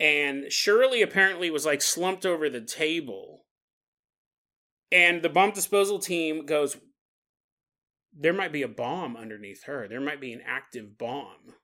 [0.01, 3.45] and Shirley apparently was like slumped over the table.
[4.91, 6.79] And the bomb disposal team goes,
[8.13, 9.87] There might be a bomb underneath her.
[9.87, 11.55] There might be an active bomb.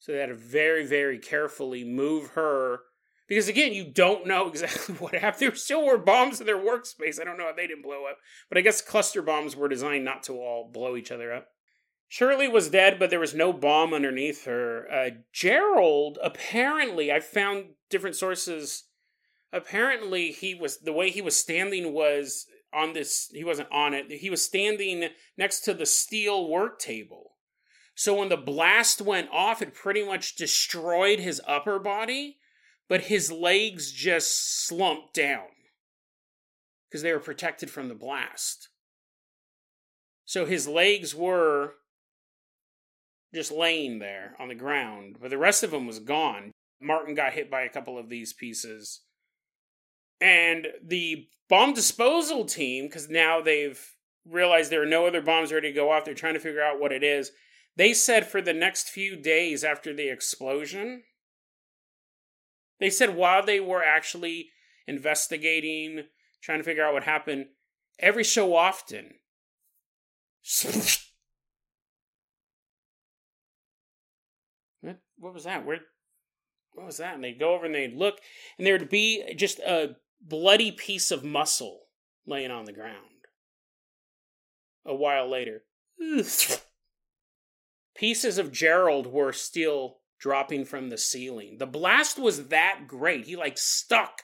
[0.00, 2.80] So they had to very, very carefully move her
[3.28, 5.40] because again, you don't know exactly what happened.
[5.40, 7.18] There still were bombs in their workspace.
[7.18, 8.18] I don't know how they didn't blow up,
[8.50, 11.48] but I guess cluster bombs were designed not to all blow each other up.
[12.08, 14.86] Shirley was dead, but there was no bomb underneath her.
[14.90, 18.84] Uh, Gerald, apparently, I found different sources.
[19.52, 23.28] Apparently, he was the way he was standing was on this.
[23.32, 24.10] He wasn't on it.
[24.10, 27.32] He was standing next to the steel work table.
[27.94, 32.38] So when the blast went off, it pretty much destroyed his upper body
[32.88, 35.48] but his legs just slumped down
[36.88, 38.68] because they were protected from the blast.
[40.24, 41.74] So his legs were
[43.36, 46.50] just laying there on the ground, but the rest of him was gone.
[46.80, 49.02] Martin got hit by a couple of these pieces.
[50.20, 53.80] And the bomb disposal team, because now they've
[54.26, 56.80] realized there are no other bombs ready to go off, they're trying to figure out
[56.80, 57.30] what it is.
[57.76, 61.02] They said for the next few days after the explosion,
[62.80, 64.48] they said while they were actually
[64.86, 66.04] investigating,
[66.42, 67.46] trying to figure out what happened,
[67.98, 69.14] every so often,
[75.18, 75.64] what, was that?
[75.64, 75.80] Where,
[76.72, 77.14] what was that?
[77.14, 78.18] And they'd go over and they'd look,
[78.58, 81.80] and there'd be just a bloody piece of muscle
[82.26, 82.96] laying on the ground.
[84.84, 85.62] A while later,
[87.96, 91.56] pieces of Gerald were still dropping from the ceiling.
[91.58, 93.26] The blast was that great.
[93.26, 94.22] He like stuck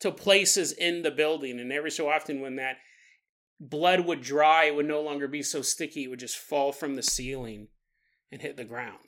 [0.00, 2.76] to places in the building, and every so often when that
[3.60, 6.04] blood would dry, it would no longer be so sticky.
[6.04, 7.68] It would just fall from the ceiling
[8.30, 8.98] and hit the ground.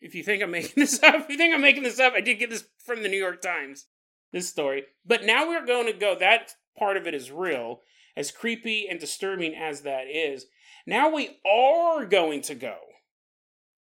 [0.00, 2.20] If you think I'm making this up, if you think I'm making this up, I
[2.20, 3.86] did get this from the New York Times.
[4.32, 4.84] This story.
[5.06, 7.80] But now we're going to go, that part of it is real
[8.16, 10.46] as creepy and disturbing as that is,
[10.86, 12.76] now we are going to go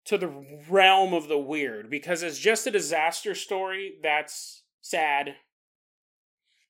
[0.06, 5.36] to the realm of the weird because it's just a disaster story that's sad.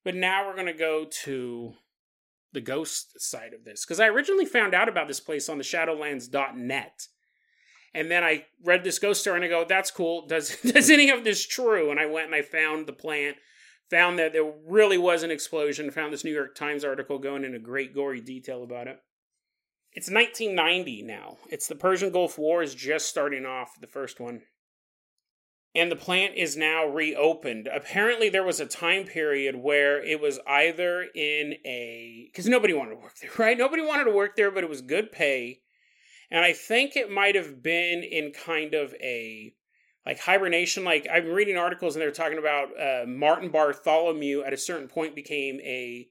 [0.04, 1.74] But now we're going to go to
[2.52, 5.64] the ghost side of this because I originally found out about this place on the
[5.64, 7.06] shadowlands.net.
[7.94, 10.26] And then I read this ghost story and I go, that's cool.
[10.26, 11.90] Does does any of this true?
[11.90, 13.36] And I went and I found the plant
[13.92, 17.58] found that there really was an explosion, found this New York Times article going into
[17.58, 18.98] great gory detail about it.
[19.92, 21.36] It's 1990 now.
[21.50, 24.40] It's the Persian Gulf War is just starting off, the first one.
[25.74, 27.68] And the plant is now reopened.
[27.70, 32.28] Apparently, there was a time period where it was either in a.
[32.32, 33.58] Because nobody wanted to work there, right?
[33.58, 35.60] Nobody wanted to work there, but it was good pay.
[36.32, 39.52] And I think it might have been in kind of a
[40.06, 40.82] like hibernation.
[40.82, 45.14] Like I'm reading articles and they're talking about uh, Martin Bartholomew at a certain point
[45.14, 46.08] became a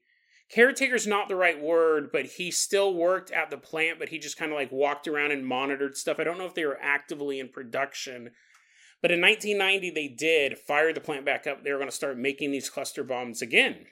[0.48, 4.38] caretaker's not the right word, but he still worked at the plant, but he just
[4.38, 6.20] kind of like walked around and monitored stuff.
[6.20, 8.30] I don't know if they were actively in production.
[9.00, 11.64] But in 1990, they did fire the plant back up.
[11.64, 13.86] They were going to start making these cluster bombs again.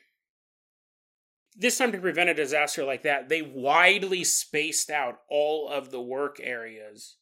[1.56, 6.00] This time, to prevent a disaster like that, they widely spaced out all of the
[6.00, 7.16] work areas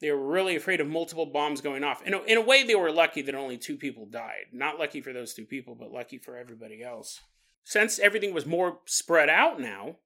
[0.00, 2.02] they were really afraid of multiple bombs going off.
[2.06, 4.46] In a, in a way, they were lucky that only two people died.
[4.52, 7.20] Not lucky for those two people, but lucky for everybody else.
[7.64, 9.96] Since everything was more spread out now,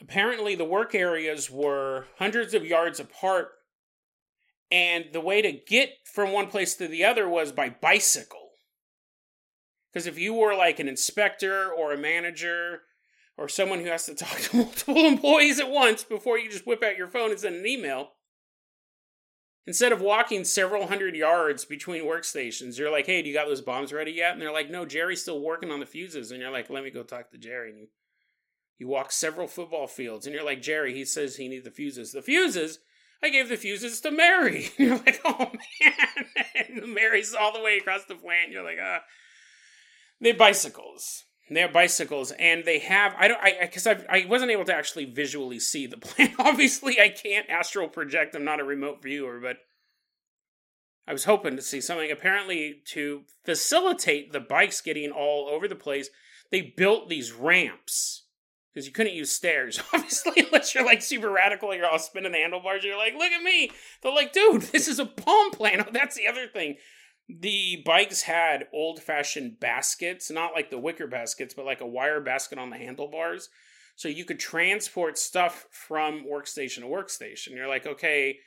[0.00, 3.50] apparently the work areas were hundreds of yards apart,
[4.70, 8.45] and the way to get from one place to the other was by bicycle.
[9.96, 12.82] Because if you were like an inspector or a manager
[13.38, 16.82] or someone who has to talk to multiple employees at once before you just whip
[16.82, 18.10] out your phone and send an email,
[19.66, 23.62] Instead of walking several hundred yards between workstations, you're like, hey, do you got those
[23.62, 24.32] bombs ready yet?
[24.32, 26.30] And they're like, no, Jerry's still working on the fuses.
[26.30, 27.70] And you're like, let me go talk to Jerry.
[27.70, 27.86] And you,
[28.78, 32.12] you walk several football fields, and you're like, Jerry, he says he needs the fuses.
[32.12, 32.78] The fuses?
[33.24, 34.68] I gave the fuses to Mary.
[34.78, 36.26] And you're like, oh man.
[36.84, 38.52] And Mary's all the way across the plant.
[38.52, 39.00] You're like, ah.
[40.20, 41.24] They're bicycles.
[41.48, 43.14] They're bicycles, and they have.
[43.16, 43.40] I don't.
[43.40, 46.34] I because I I wasn't able to actually visually see the plant.
[46.38, 48.34] Obviously, I can't astral project.
[48.34, 49.58] I'm not a remote viewer, but
[51.06, 52.10] I was hoping to see something.
[52.10, 56.10] Apparently, to facilitate the bikes getting all over the place,
[56.50, 58.24] they built these ramps
[58.74, 61.74] because you couldn't use stairs, obviously, unless you're like super radical.
[61.74, 62.84] You're all spinning the handlebars.
[62.84, 63.70] You're like, look at me.
[64.02, 65.76] They're like, dude, this is a palm plant.
[65.86, 66.76] Oh, that's the other thing.
[67.28, 72.20] The bikes had old fashioned baskets, not like the wicker baskets, but like a wire
[72.20, 73.48] basket on the handlebars.
[73.96, 77.50] So you could transport stuff from workstation to workstation.
[77.50, 78.38] You're like, okay,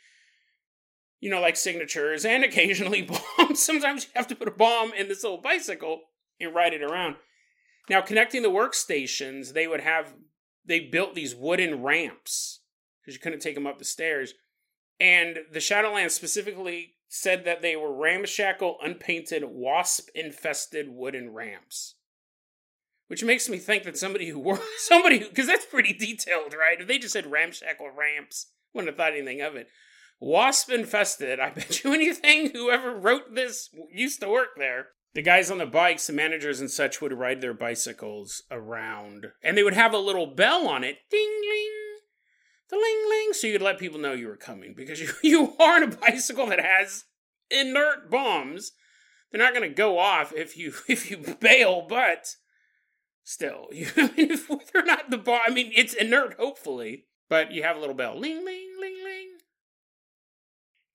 [1.19, 3.61] you know, like signatures and occasionally bombs.
[3.61, 6.01] Sometimes you have to put a bomb in this little bicycle
[6.39, 7.15] and ride it around.
[7.89, 10.13] Now, connecting the workstations, they would have,
[10.63, 12.59] they built these wooden ramps
[13.01, 14.35] because you couldn't take them up the stairs.
[14.99, 21.95] And the Shadowlands specifically said that they were ramshackle, unpainted, wasp infested wooden ramps.
[23.07, 26.79] Which makes me think that somebody who worked, somebody who, because that's pretty detailed, right?
[26.79, 29.67] If they just said ramshackle ramps, wouldn't have thought anything of it.
[30.19, 34.89] Wasp infested, I bet you anything, whoever wrote this used to work there.
[35.15, 39.57] The guys on the bikes, the managers and such, would ride their bicycles around, and
[39.57, 41.78] they would have a little bell on it, ding ling,
[42.69, 45.75] the ling ling, so you'd let people know you were coming because you you are
[45.75, 47.05] on a bicycle that has
[47.49, 48.71] inert bombs.
[49.31, 52.35] They're not going to go off if you if you bail, but
[53.23, 57.77] still, you, if or not the bomb, I mean, it's inert, hopefully, but you have
[57.77, 59.27] a little bell, ling ling ling ling.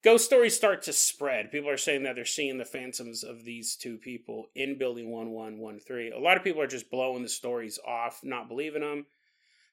[0.03, 1.51] Ghost stories start to spread.
[1.51, 6.13] People are saying that they're seeing the phantoms of these two people in building 1113.
[6.13, 9.07] A lot of people are just blowing the stories off, not believing them.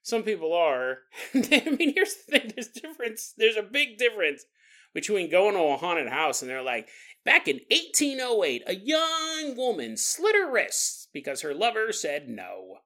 [0.03, 0.99] Some people are.
[1.33, 3.33] I mean, here's the thing there's difference.
[3.37, 4.45] There's a big difference
[4.93, 6.89] between going to a haunted house and they're like,
[7.25, 12.79] back in 1808, a young woman slit her wrists because her lover said no.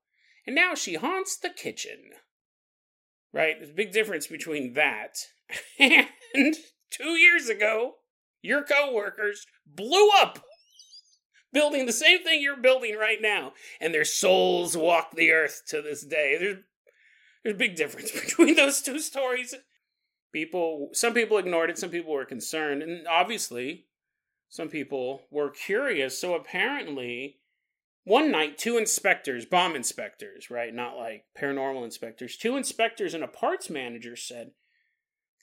[0.46, 2.12] And now she haunts the kitchen.
[3.34, 3.56] Right?
[3.58, 5.18] There's a big difference between that
[5.80, 6.56] and
[6.92, 7.96] two years ago,
[8.42, 10.44] your coworkers blew up
[11.54, 15.82] building the same thing you're building right now, and their souls walk the earth to
[15.82, 16.38] this day.
[16.40, 16.58] There's
[17.48, 19.56] there's a big difference between those two stories.
[20.34, 23.86] People, some people ignored it, some people were concerned, and obviously,
[24.50, 26.20] some people were curious.
[26.20, 27.38] So apparently,
[28.04, 33.28] one night, two inspectors, bomb inspectors, right, not like paranormal inspectors, two inspectors and a
[33.28, 34.52] parts manager said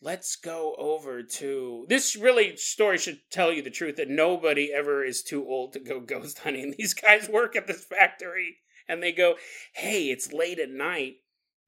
[0.03, 5.03] let's go over to this really story should tell you the truth that nobody ever
[5.03, 9.13] is too old to go ghost hunting these guys work at this factory and they
[9.13, 9.37] go
[9.73, 11.15] hey it's late at night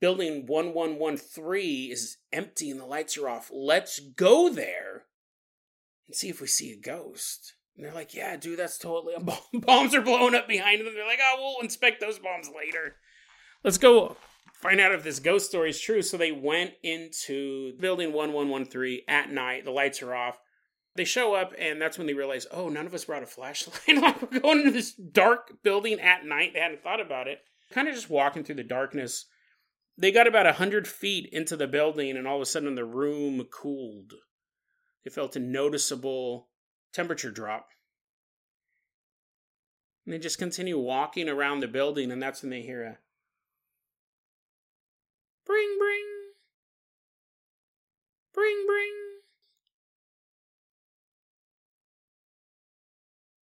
[0.00, 5.04] building 1113 is empty and the lights are off let's go there
[6.06, 9.14] and see if we see a ghost and they're like yeah dude that's totally
[9.54, 12.96] bombs are blowing up behind them they're like oh we'll inspect those bombs later
[13.64, 14.16] let's go
[14.56, 16.02] find out if this ghost story is true.
[16.02, 19.64] So they went into building 1113 at night.
[19.64, 20.38] The lights are off.
[20.94, 23.80] They show up, and that's when they realize, oh, none of us brought a flashlight.
[24.02, 26.52] like, we're going into this dark building at night.
[26.54, 27.40] They hadn't thought about it.
[27.70, 29.26] Kind of just walking through the darkness.
[29.98, 32.84] They got about a 100 feet into the building, and all of a sudden the
[32.84, 34.12] room cooled.
[35.04, 36.48] They felt a noticeable
[36.92, 37.68] temperature drop.
[40.04, 42.98] And they just continue walking around the building, and that's when they hear a
[45.46, 46.04] Bring, bring.
[48.34, 48.92] Bring, bring.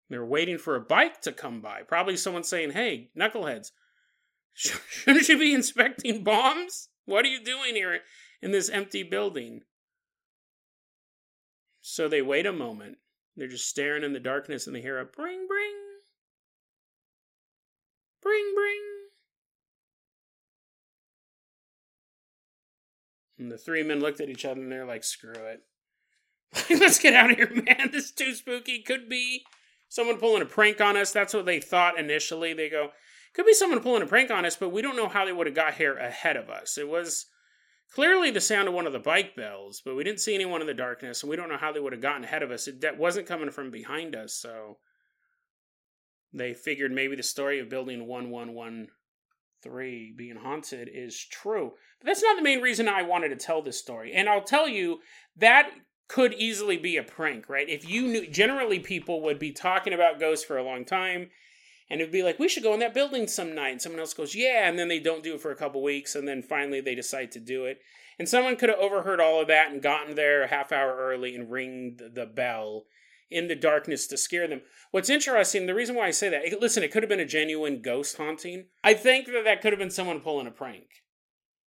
[0.09, 1.81] They're waiting for a bike to come by.
[1.83, 3.71] Probably someone saying, hey, knuckleheads,
[4.53, 6.89] shouldn't you be inspecting bombs?
[7.05, 7.99] What are you doing here
[8.41, 9.61] in this empty building?
[11.81, 12.97] So they wait a moment.
[13.35, 15.75] They're just staring in the darkness and they hear a bring, bring.
[18.21, 18.79] Bring, bring.
[23.37, 25.63] And the three men looked at each other and they're like, screw it.
[26.79, 27.89] Let's get out of here, man.
[27.91, 28.81] This is too spooky.
[28.81, 29.43] Could be
[29.89, 31.11] someone pulling a prank on us.
[31.11, 32.53] That's what they thought initially.
[32.53, 32.91] They go,
[33.33, 35.47] could be someone pulling a prank on us, but we don't know how they would
[35.47, 36.77] have got here ahead of us.
[36.77, 37.27] It was
[37.91, 40.67] clearly the sound of one of the bike bells, but we didn't see anyone in
[40.67, 42.67] the darkness, and we don't know how they would have gotten ahead of us.
[42.67, 44.77] It that wasn't coming from behind us, so
[46.33, 51.71] they figured maybe the story of building 1113 being haunted is true.
[51.99, 54.13] But that's not the main reason I wanted to tell this story.
[54.13, 54.99] And I'll tell you
[55.37, 55.69] that
[56.07, 57.69] could easily be a prank, right?
[57.69, 61.29] If you knew, generally people would be talking about ghosts for a long time,
[61.93, 63.73] and it'd be like, we should go in that building some night.
[63.73, 66.15] And someone else goes, yeah, and then they don't do it for a couple weeks,
[66.15, 67.81] and then finally they decide to do it.
[68.17, 71.35] And someone could have overheard all of that and gotten there a half hour early
[71.35, 72.85] and ring the bell
[73.29, 74.61] in the darkness to scare them.
[74.89, 77.83] What's interesting, the reason why I say that, listen, it could have been a genuine
[77.83, 78.69] ghost haunting.
[78.83, 80.87] I think that that could have been someone pulling a prank.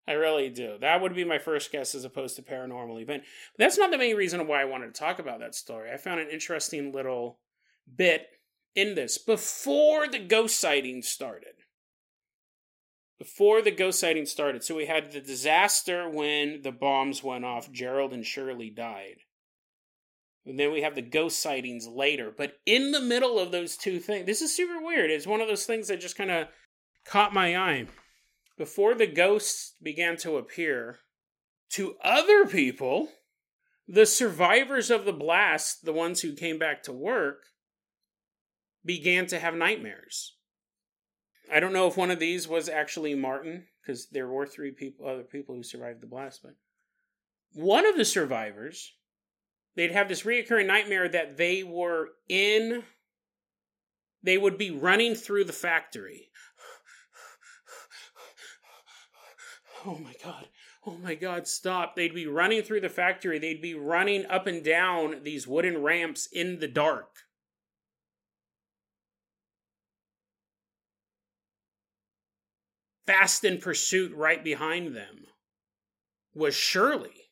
[0.09, 0.79] I really do.
[0.81, 3.23] That would be my first guess as opposed to paranormal event.
[3.57, 5.93] But that's not the main reason why I wanted to talk about that story.
[5.93, 7.39] I found an interesting little
[7.95, 8.27] bit
[8.79, 11.55] in this before the ghost sightings started.
[13.19, 14.63] before the ghost sighting started.
[14.63, 19.17] So we had the disaster when the bombs went off, Gerald and Shirley died.
[20.47, 22.33] And then we have the ghost sightings later.
[22.35, 25.11] But in the middle of those two things, this is super weird.
[25.11, 26.49] It's one of those things that just kind of
[27.05, 27.87] caught my eye.
[28.57, 31.01] Before the ghosts began to appear
[31.73, 33.09] to other people,
[33.87, 37.43] the survivors of the blast, the ones who came back to work,
[38.85, 40.37] began to have nightmares.
[41.53, 45.09] I don't know if one of these was actually Martin, because there were three people,
[45.09, 46.55] other people who survived the blast, but
[47.55, 48.93] one of the survivors,
[49.75, 52.83] they'd have this reoccurring nightmare that they were in,
[54.23, 56.29] they would be running through the factory.
[59.87, 60.49] Oh my God
[60.89, 61.95] oh my god, stop.
[61.95, 63.39] They'd be running through the factory.
[63.39, 67.09] They'd be running up and down these wooden ramps in the dark.
[73.09, 75.29] Fast in pursuit right behind them
[76.35, 77.31] was Shirley.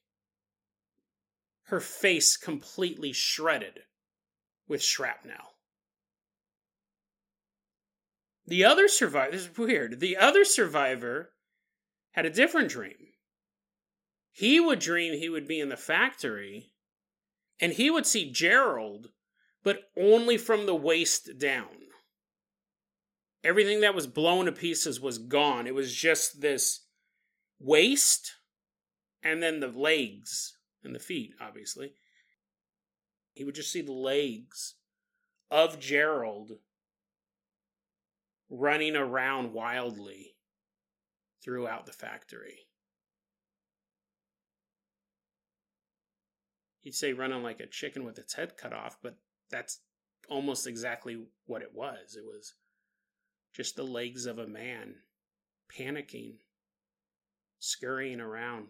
[1.64, 3.80] Her face completely shredded
[4.66, 5.58] with shrapnel.
[8.46, 10.00] The other survivor, this is weird.
[10.00, 11.34] The other survivor
[12.12, 13.08] had a different dream.
[14.32, 16.72] He would dream he would be in the factory
[17.60, 19.08] and he would see Gerald,
[19.62, 21.85] but only from the waist down.
[23.46, 25.68] Everything that was blown to pieces was gone.
[25.68, 26.80] It was just this
[27.60, 28.32] waist
[29.22, 31.92] and then the legs and the feet, obviously.
[33.34, 34.74] He would just see the legs
[35.48, 36.54] of Gerald
[38.50, 40.34] running around wildly
[41.40, 42.66] throughout the factory.
[46.80, 49.18] He'd say running like a chicken with its head cut off, but
[49.52, 49.82] that's
[50.28, 52.16] almost exactly what it was.
[52.16, 52.54] It was
[53.56, 54.96] just the legs of a man
[55.74, 56.34] panicking,
[57.58, 58.66] scurrying around.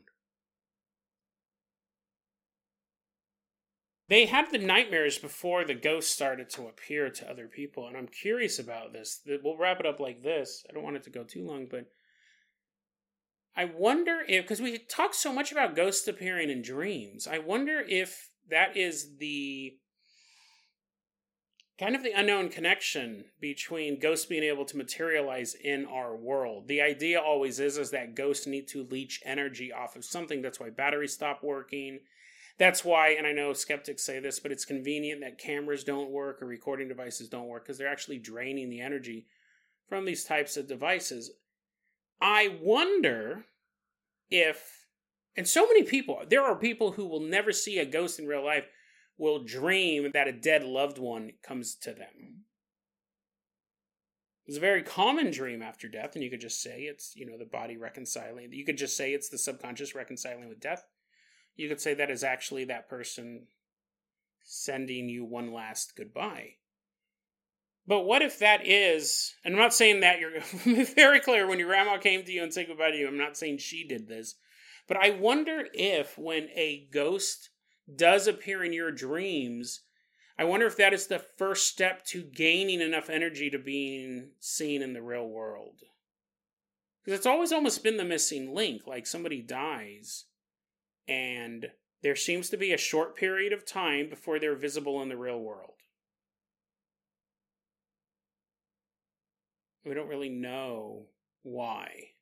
[4.08, 8.06] They had the nightmares before the ghosts started to appear to other people, and I'm
[8.06, 9.20] curious about this.
[9.42, 10.64] We'll wrap it up like this.
[10.70, 11.86] I don't want it to go too long, but
[13.56, 17.80] I wonder if, because we talk so much about ghosts appearing in dreams, I wonder
[17.80, 19.78] if that is the
[21.78, 26.68] kind of the unknown connection between ghosts being able to materialize in our world.
[26.68, 30.40] The idea always is is that ghosts need to leech energy off of something.
[30.40, 32.00] That's why batteries stop working.
[32.58, 36.40] That's why, and I know skeptics say this, but it's convenient that cameras don't work
[36.40, 39.26] or recording devices don't work because they're actually draining the energy
[39.86, 41.32] from these types of devices.
[42.18, 43.44] I wonder
[44.30, 44.86] if,
[45.36, 48.44] and so many people, there are people who will never see a ghost in real
[48.44, 48.64] life,
[49.18, 52.44] will dream that a dead loved one comes to them.
[54.46, 57.36] It's a very common dream after death, and you could just say it's, you know,
[57.36, 58.52] the body reconciling.
[58.52, 60.84] You could just say it's the subconscious reconciling with death.
[61.56, 63.46] You could say that is actually that person
[64.44, 66.54] sending you one last goodbye.
[67.88, 70.40] But what if that is, and I'm not saying that you're
[70.84, 73.36] very clear when your grandma came to you and said goodbye to you, I'm not
[73.36, 74.36] saying she did this,
[74.86, 77.50] but I wonder if when a ghost
[77.94, 79.82] does appear in your dreams,
[80.38, 84.82] I wonder if that is the first step to gaining enough energy to being seen
[84.82, 85.80] in the real world.
[87.02, 88.86] Because it's always almost been the missing link.
[88.86, 90.24] Like somebody dies,
[91.06, 91.66] and
[92.02, 95.40] there seems to be a short period of time before they're visible in the real
[95.40, 95.74] world.
[99.84, 101.06] We don't really know
[101.42, 102.15] why.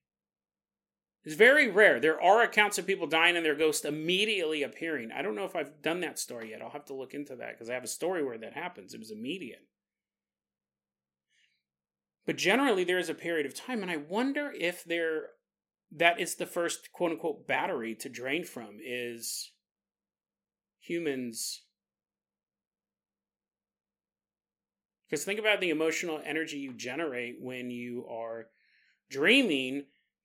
[1.24, 2.00] It's very rare.
[2.00, 5.10] There are accounts of people dying and their ghost immediately appearing.
[5.10, 6.60] I don't know if I've done that story yet.
[6.60, 8.92] I'll have to look into that because I have a story where that happens.
[8.92, 9.66] It was immediate.
[12.26, 15.28] But generally, there is a period of time, and I wonder if there
[15.96, 19.52] that is the first quote unquote battery to drain from is
[20.80, 21.62] humans
[25.08, 28.46] Because think about the emotional energy you generate when you are
[29.10, 29.84] dreaming,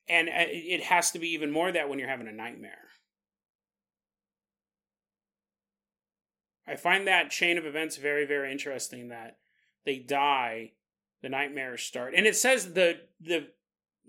[0.10, 2.88] and uh, it has to be even more that when you're having a nightmare.
[6.68, 9.38] I find that chain of events very, very interesting that
[9.86, 10.74] they die,
[11.22, 12.14] the nightmares start.
[12.16, 13.48] And it says the the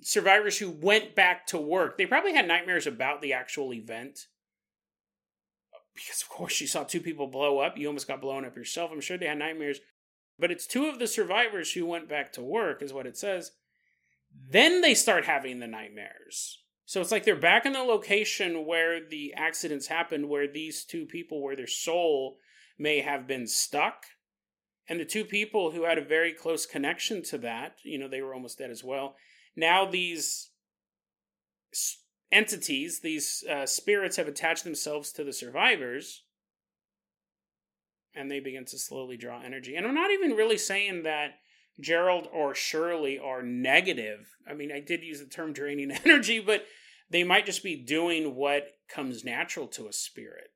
[0.03, 4.27] survivors who went back to work, they probably had nightmares about the actual event.
[5.95, 8.91] Because of course you saw two people blow up, you almost got blown up yourself.
[8.93, 9.81] I'm sure they had nightmares
[10.41, 13.53] but it's two of the survivors who went back to work, is what it says.
[14.49, 16.63] Then they start having the nightmares.
[16.87, 21.07] So it's like they're back in the location where the accidents happened, where these two
[21.07, 22.39] people, where their soul
[22.79, 24.07] may have been stuck.
[24.89, 28.23] And the two people who had a very close connection to that, you know, they
[28.23, 29.15] were almost dead as well.
[29.55, 30.51] Now these
[32.33, 36.25] entities, these uh, spirits have attached themselves to the survivors
[38.15, 39.77] and they begin to slowly draw energy.
[39.77, 41.35] And I'm not even really saying that
[41.79, 44.37] Gerald or Shirley are negative.
[44.49, 46.65] I mean, I did use the term draining energy, but
[47.11, 50.51] they might just be doing what comes natural to a spirit.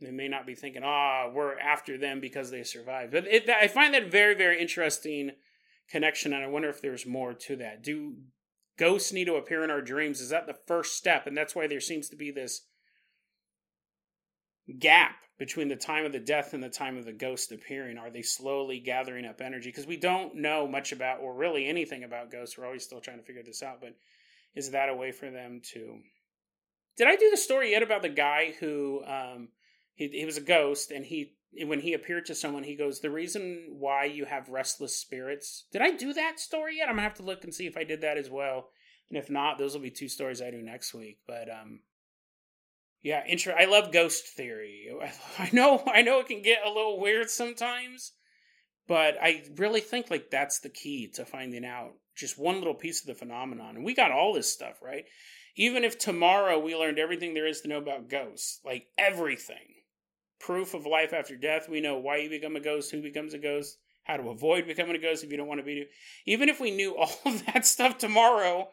[0.00, 3.12] They may not be thinking, ah, oh, we're after them because they survived.
[3.12, 5.32] But it, I find that very, very interesting
[5.88, 7.84] connection, and I wonder if there's more to that.
[7.84, 8.16] Do
[8.78, 10.20] ghosts need to appear in our dreams?
[10.20, 11.26] Is that the first step?
[11.26, 12.66] And that's why there seems to be this
[14.78, 17.98] gap between the time of the death and the time of the ghost appearing?
[17.98, 19.70] Are they slowly gathering up energy?
[19.70, 22.56] Because we don't know much about, or really anything about ghosts.
[22.56, 23.80] We're always still trying to figure this out.
[23.80, 23.96] But
[24.54, 25.98] is that a way for them to?
[26.96, 29.48] Did I do the story yet about the guy who um,
[29.94, 31.34] he he was a ghost and he
[31.64, 35.64] when he appeared to someone he goes the reason why you have restless spirits.
[35.72, 36.88] Did I do that story yet?
[36.88, 38.68] I'm gonna have to look and see if I did that as well.
[39.10, 41.18] And if not, those will be two stories I do next week.
[41.26, 41.80] But um,
[43.02, 43.54] yeah, intro.
[43.58, 44.88] I love ghost theory.
[45.38, 48.12] I know, I know, it can get a little weird sometimes,
[48.86, 53.00] but I really think like that's the key to finding out just one little piece
[53.00, 53.76] of the phenomenon.
[53.76, 55.04] And we got all this stuff right.
[55.56, 59.82] Even if tomorrow we learned everything there is to know about ghosts, like everything,
[60.40, 61.68] proof of life after death.
[61.68, 64.96] We know why you become a ghost, who becomes a ghost, how to avoid becoming
[64.96, 65.86] a ghost if you don't want to be.
[66.26, 68.68] Even if we knew all of that stuff tomorrow,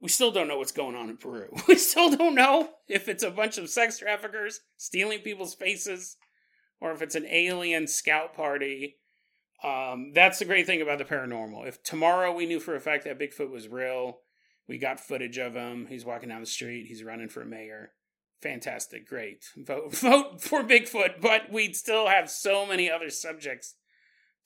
[0.00, 1.48] we still don't know what's going on in Peru.
[1.68, 6.16] We still don't know if it's a bunch of sex traffickers stealing people's faces
[6.80, 8.96] or if it's an alien scout party.
[9.64, 11.66] Um, that's the great thing about the paranormal.
[11.66, 14.18] If tomorrow we knew for a fact that Bigfoot was real,
[14.68, 17.92] we got footage of him, he's walking down the street, he's running for mayor.
[18.42, 19.46] Fantastic, great.
[19.56, 23.76] Vote vote for Bigfoot, but we'd still have so many other subjects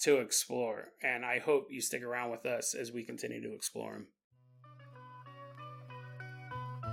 [0.03, 0.93] to explore.
[1.03, 4.07] And I hope you stick around with us as we continue to explore them.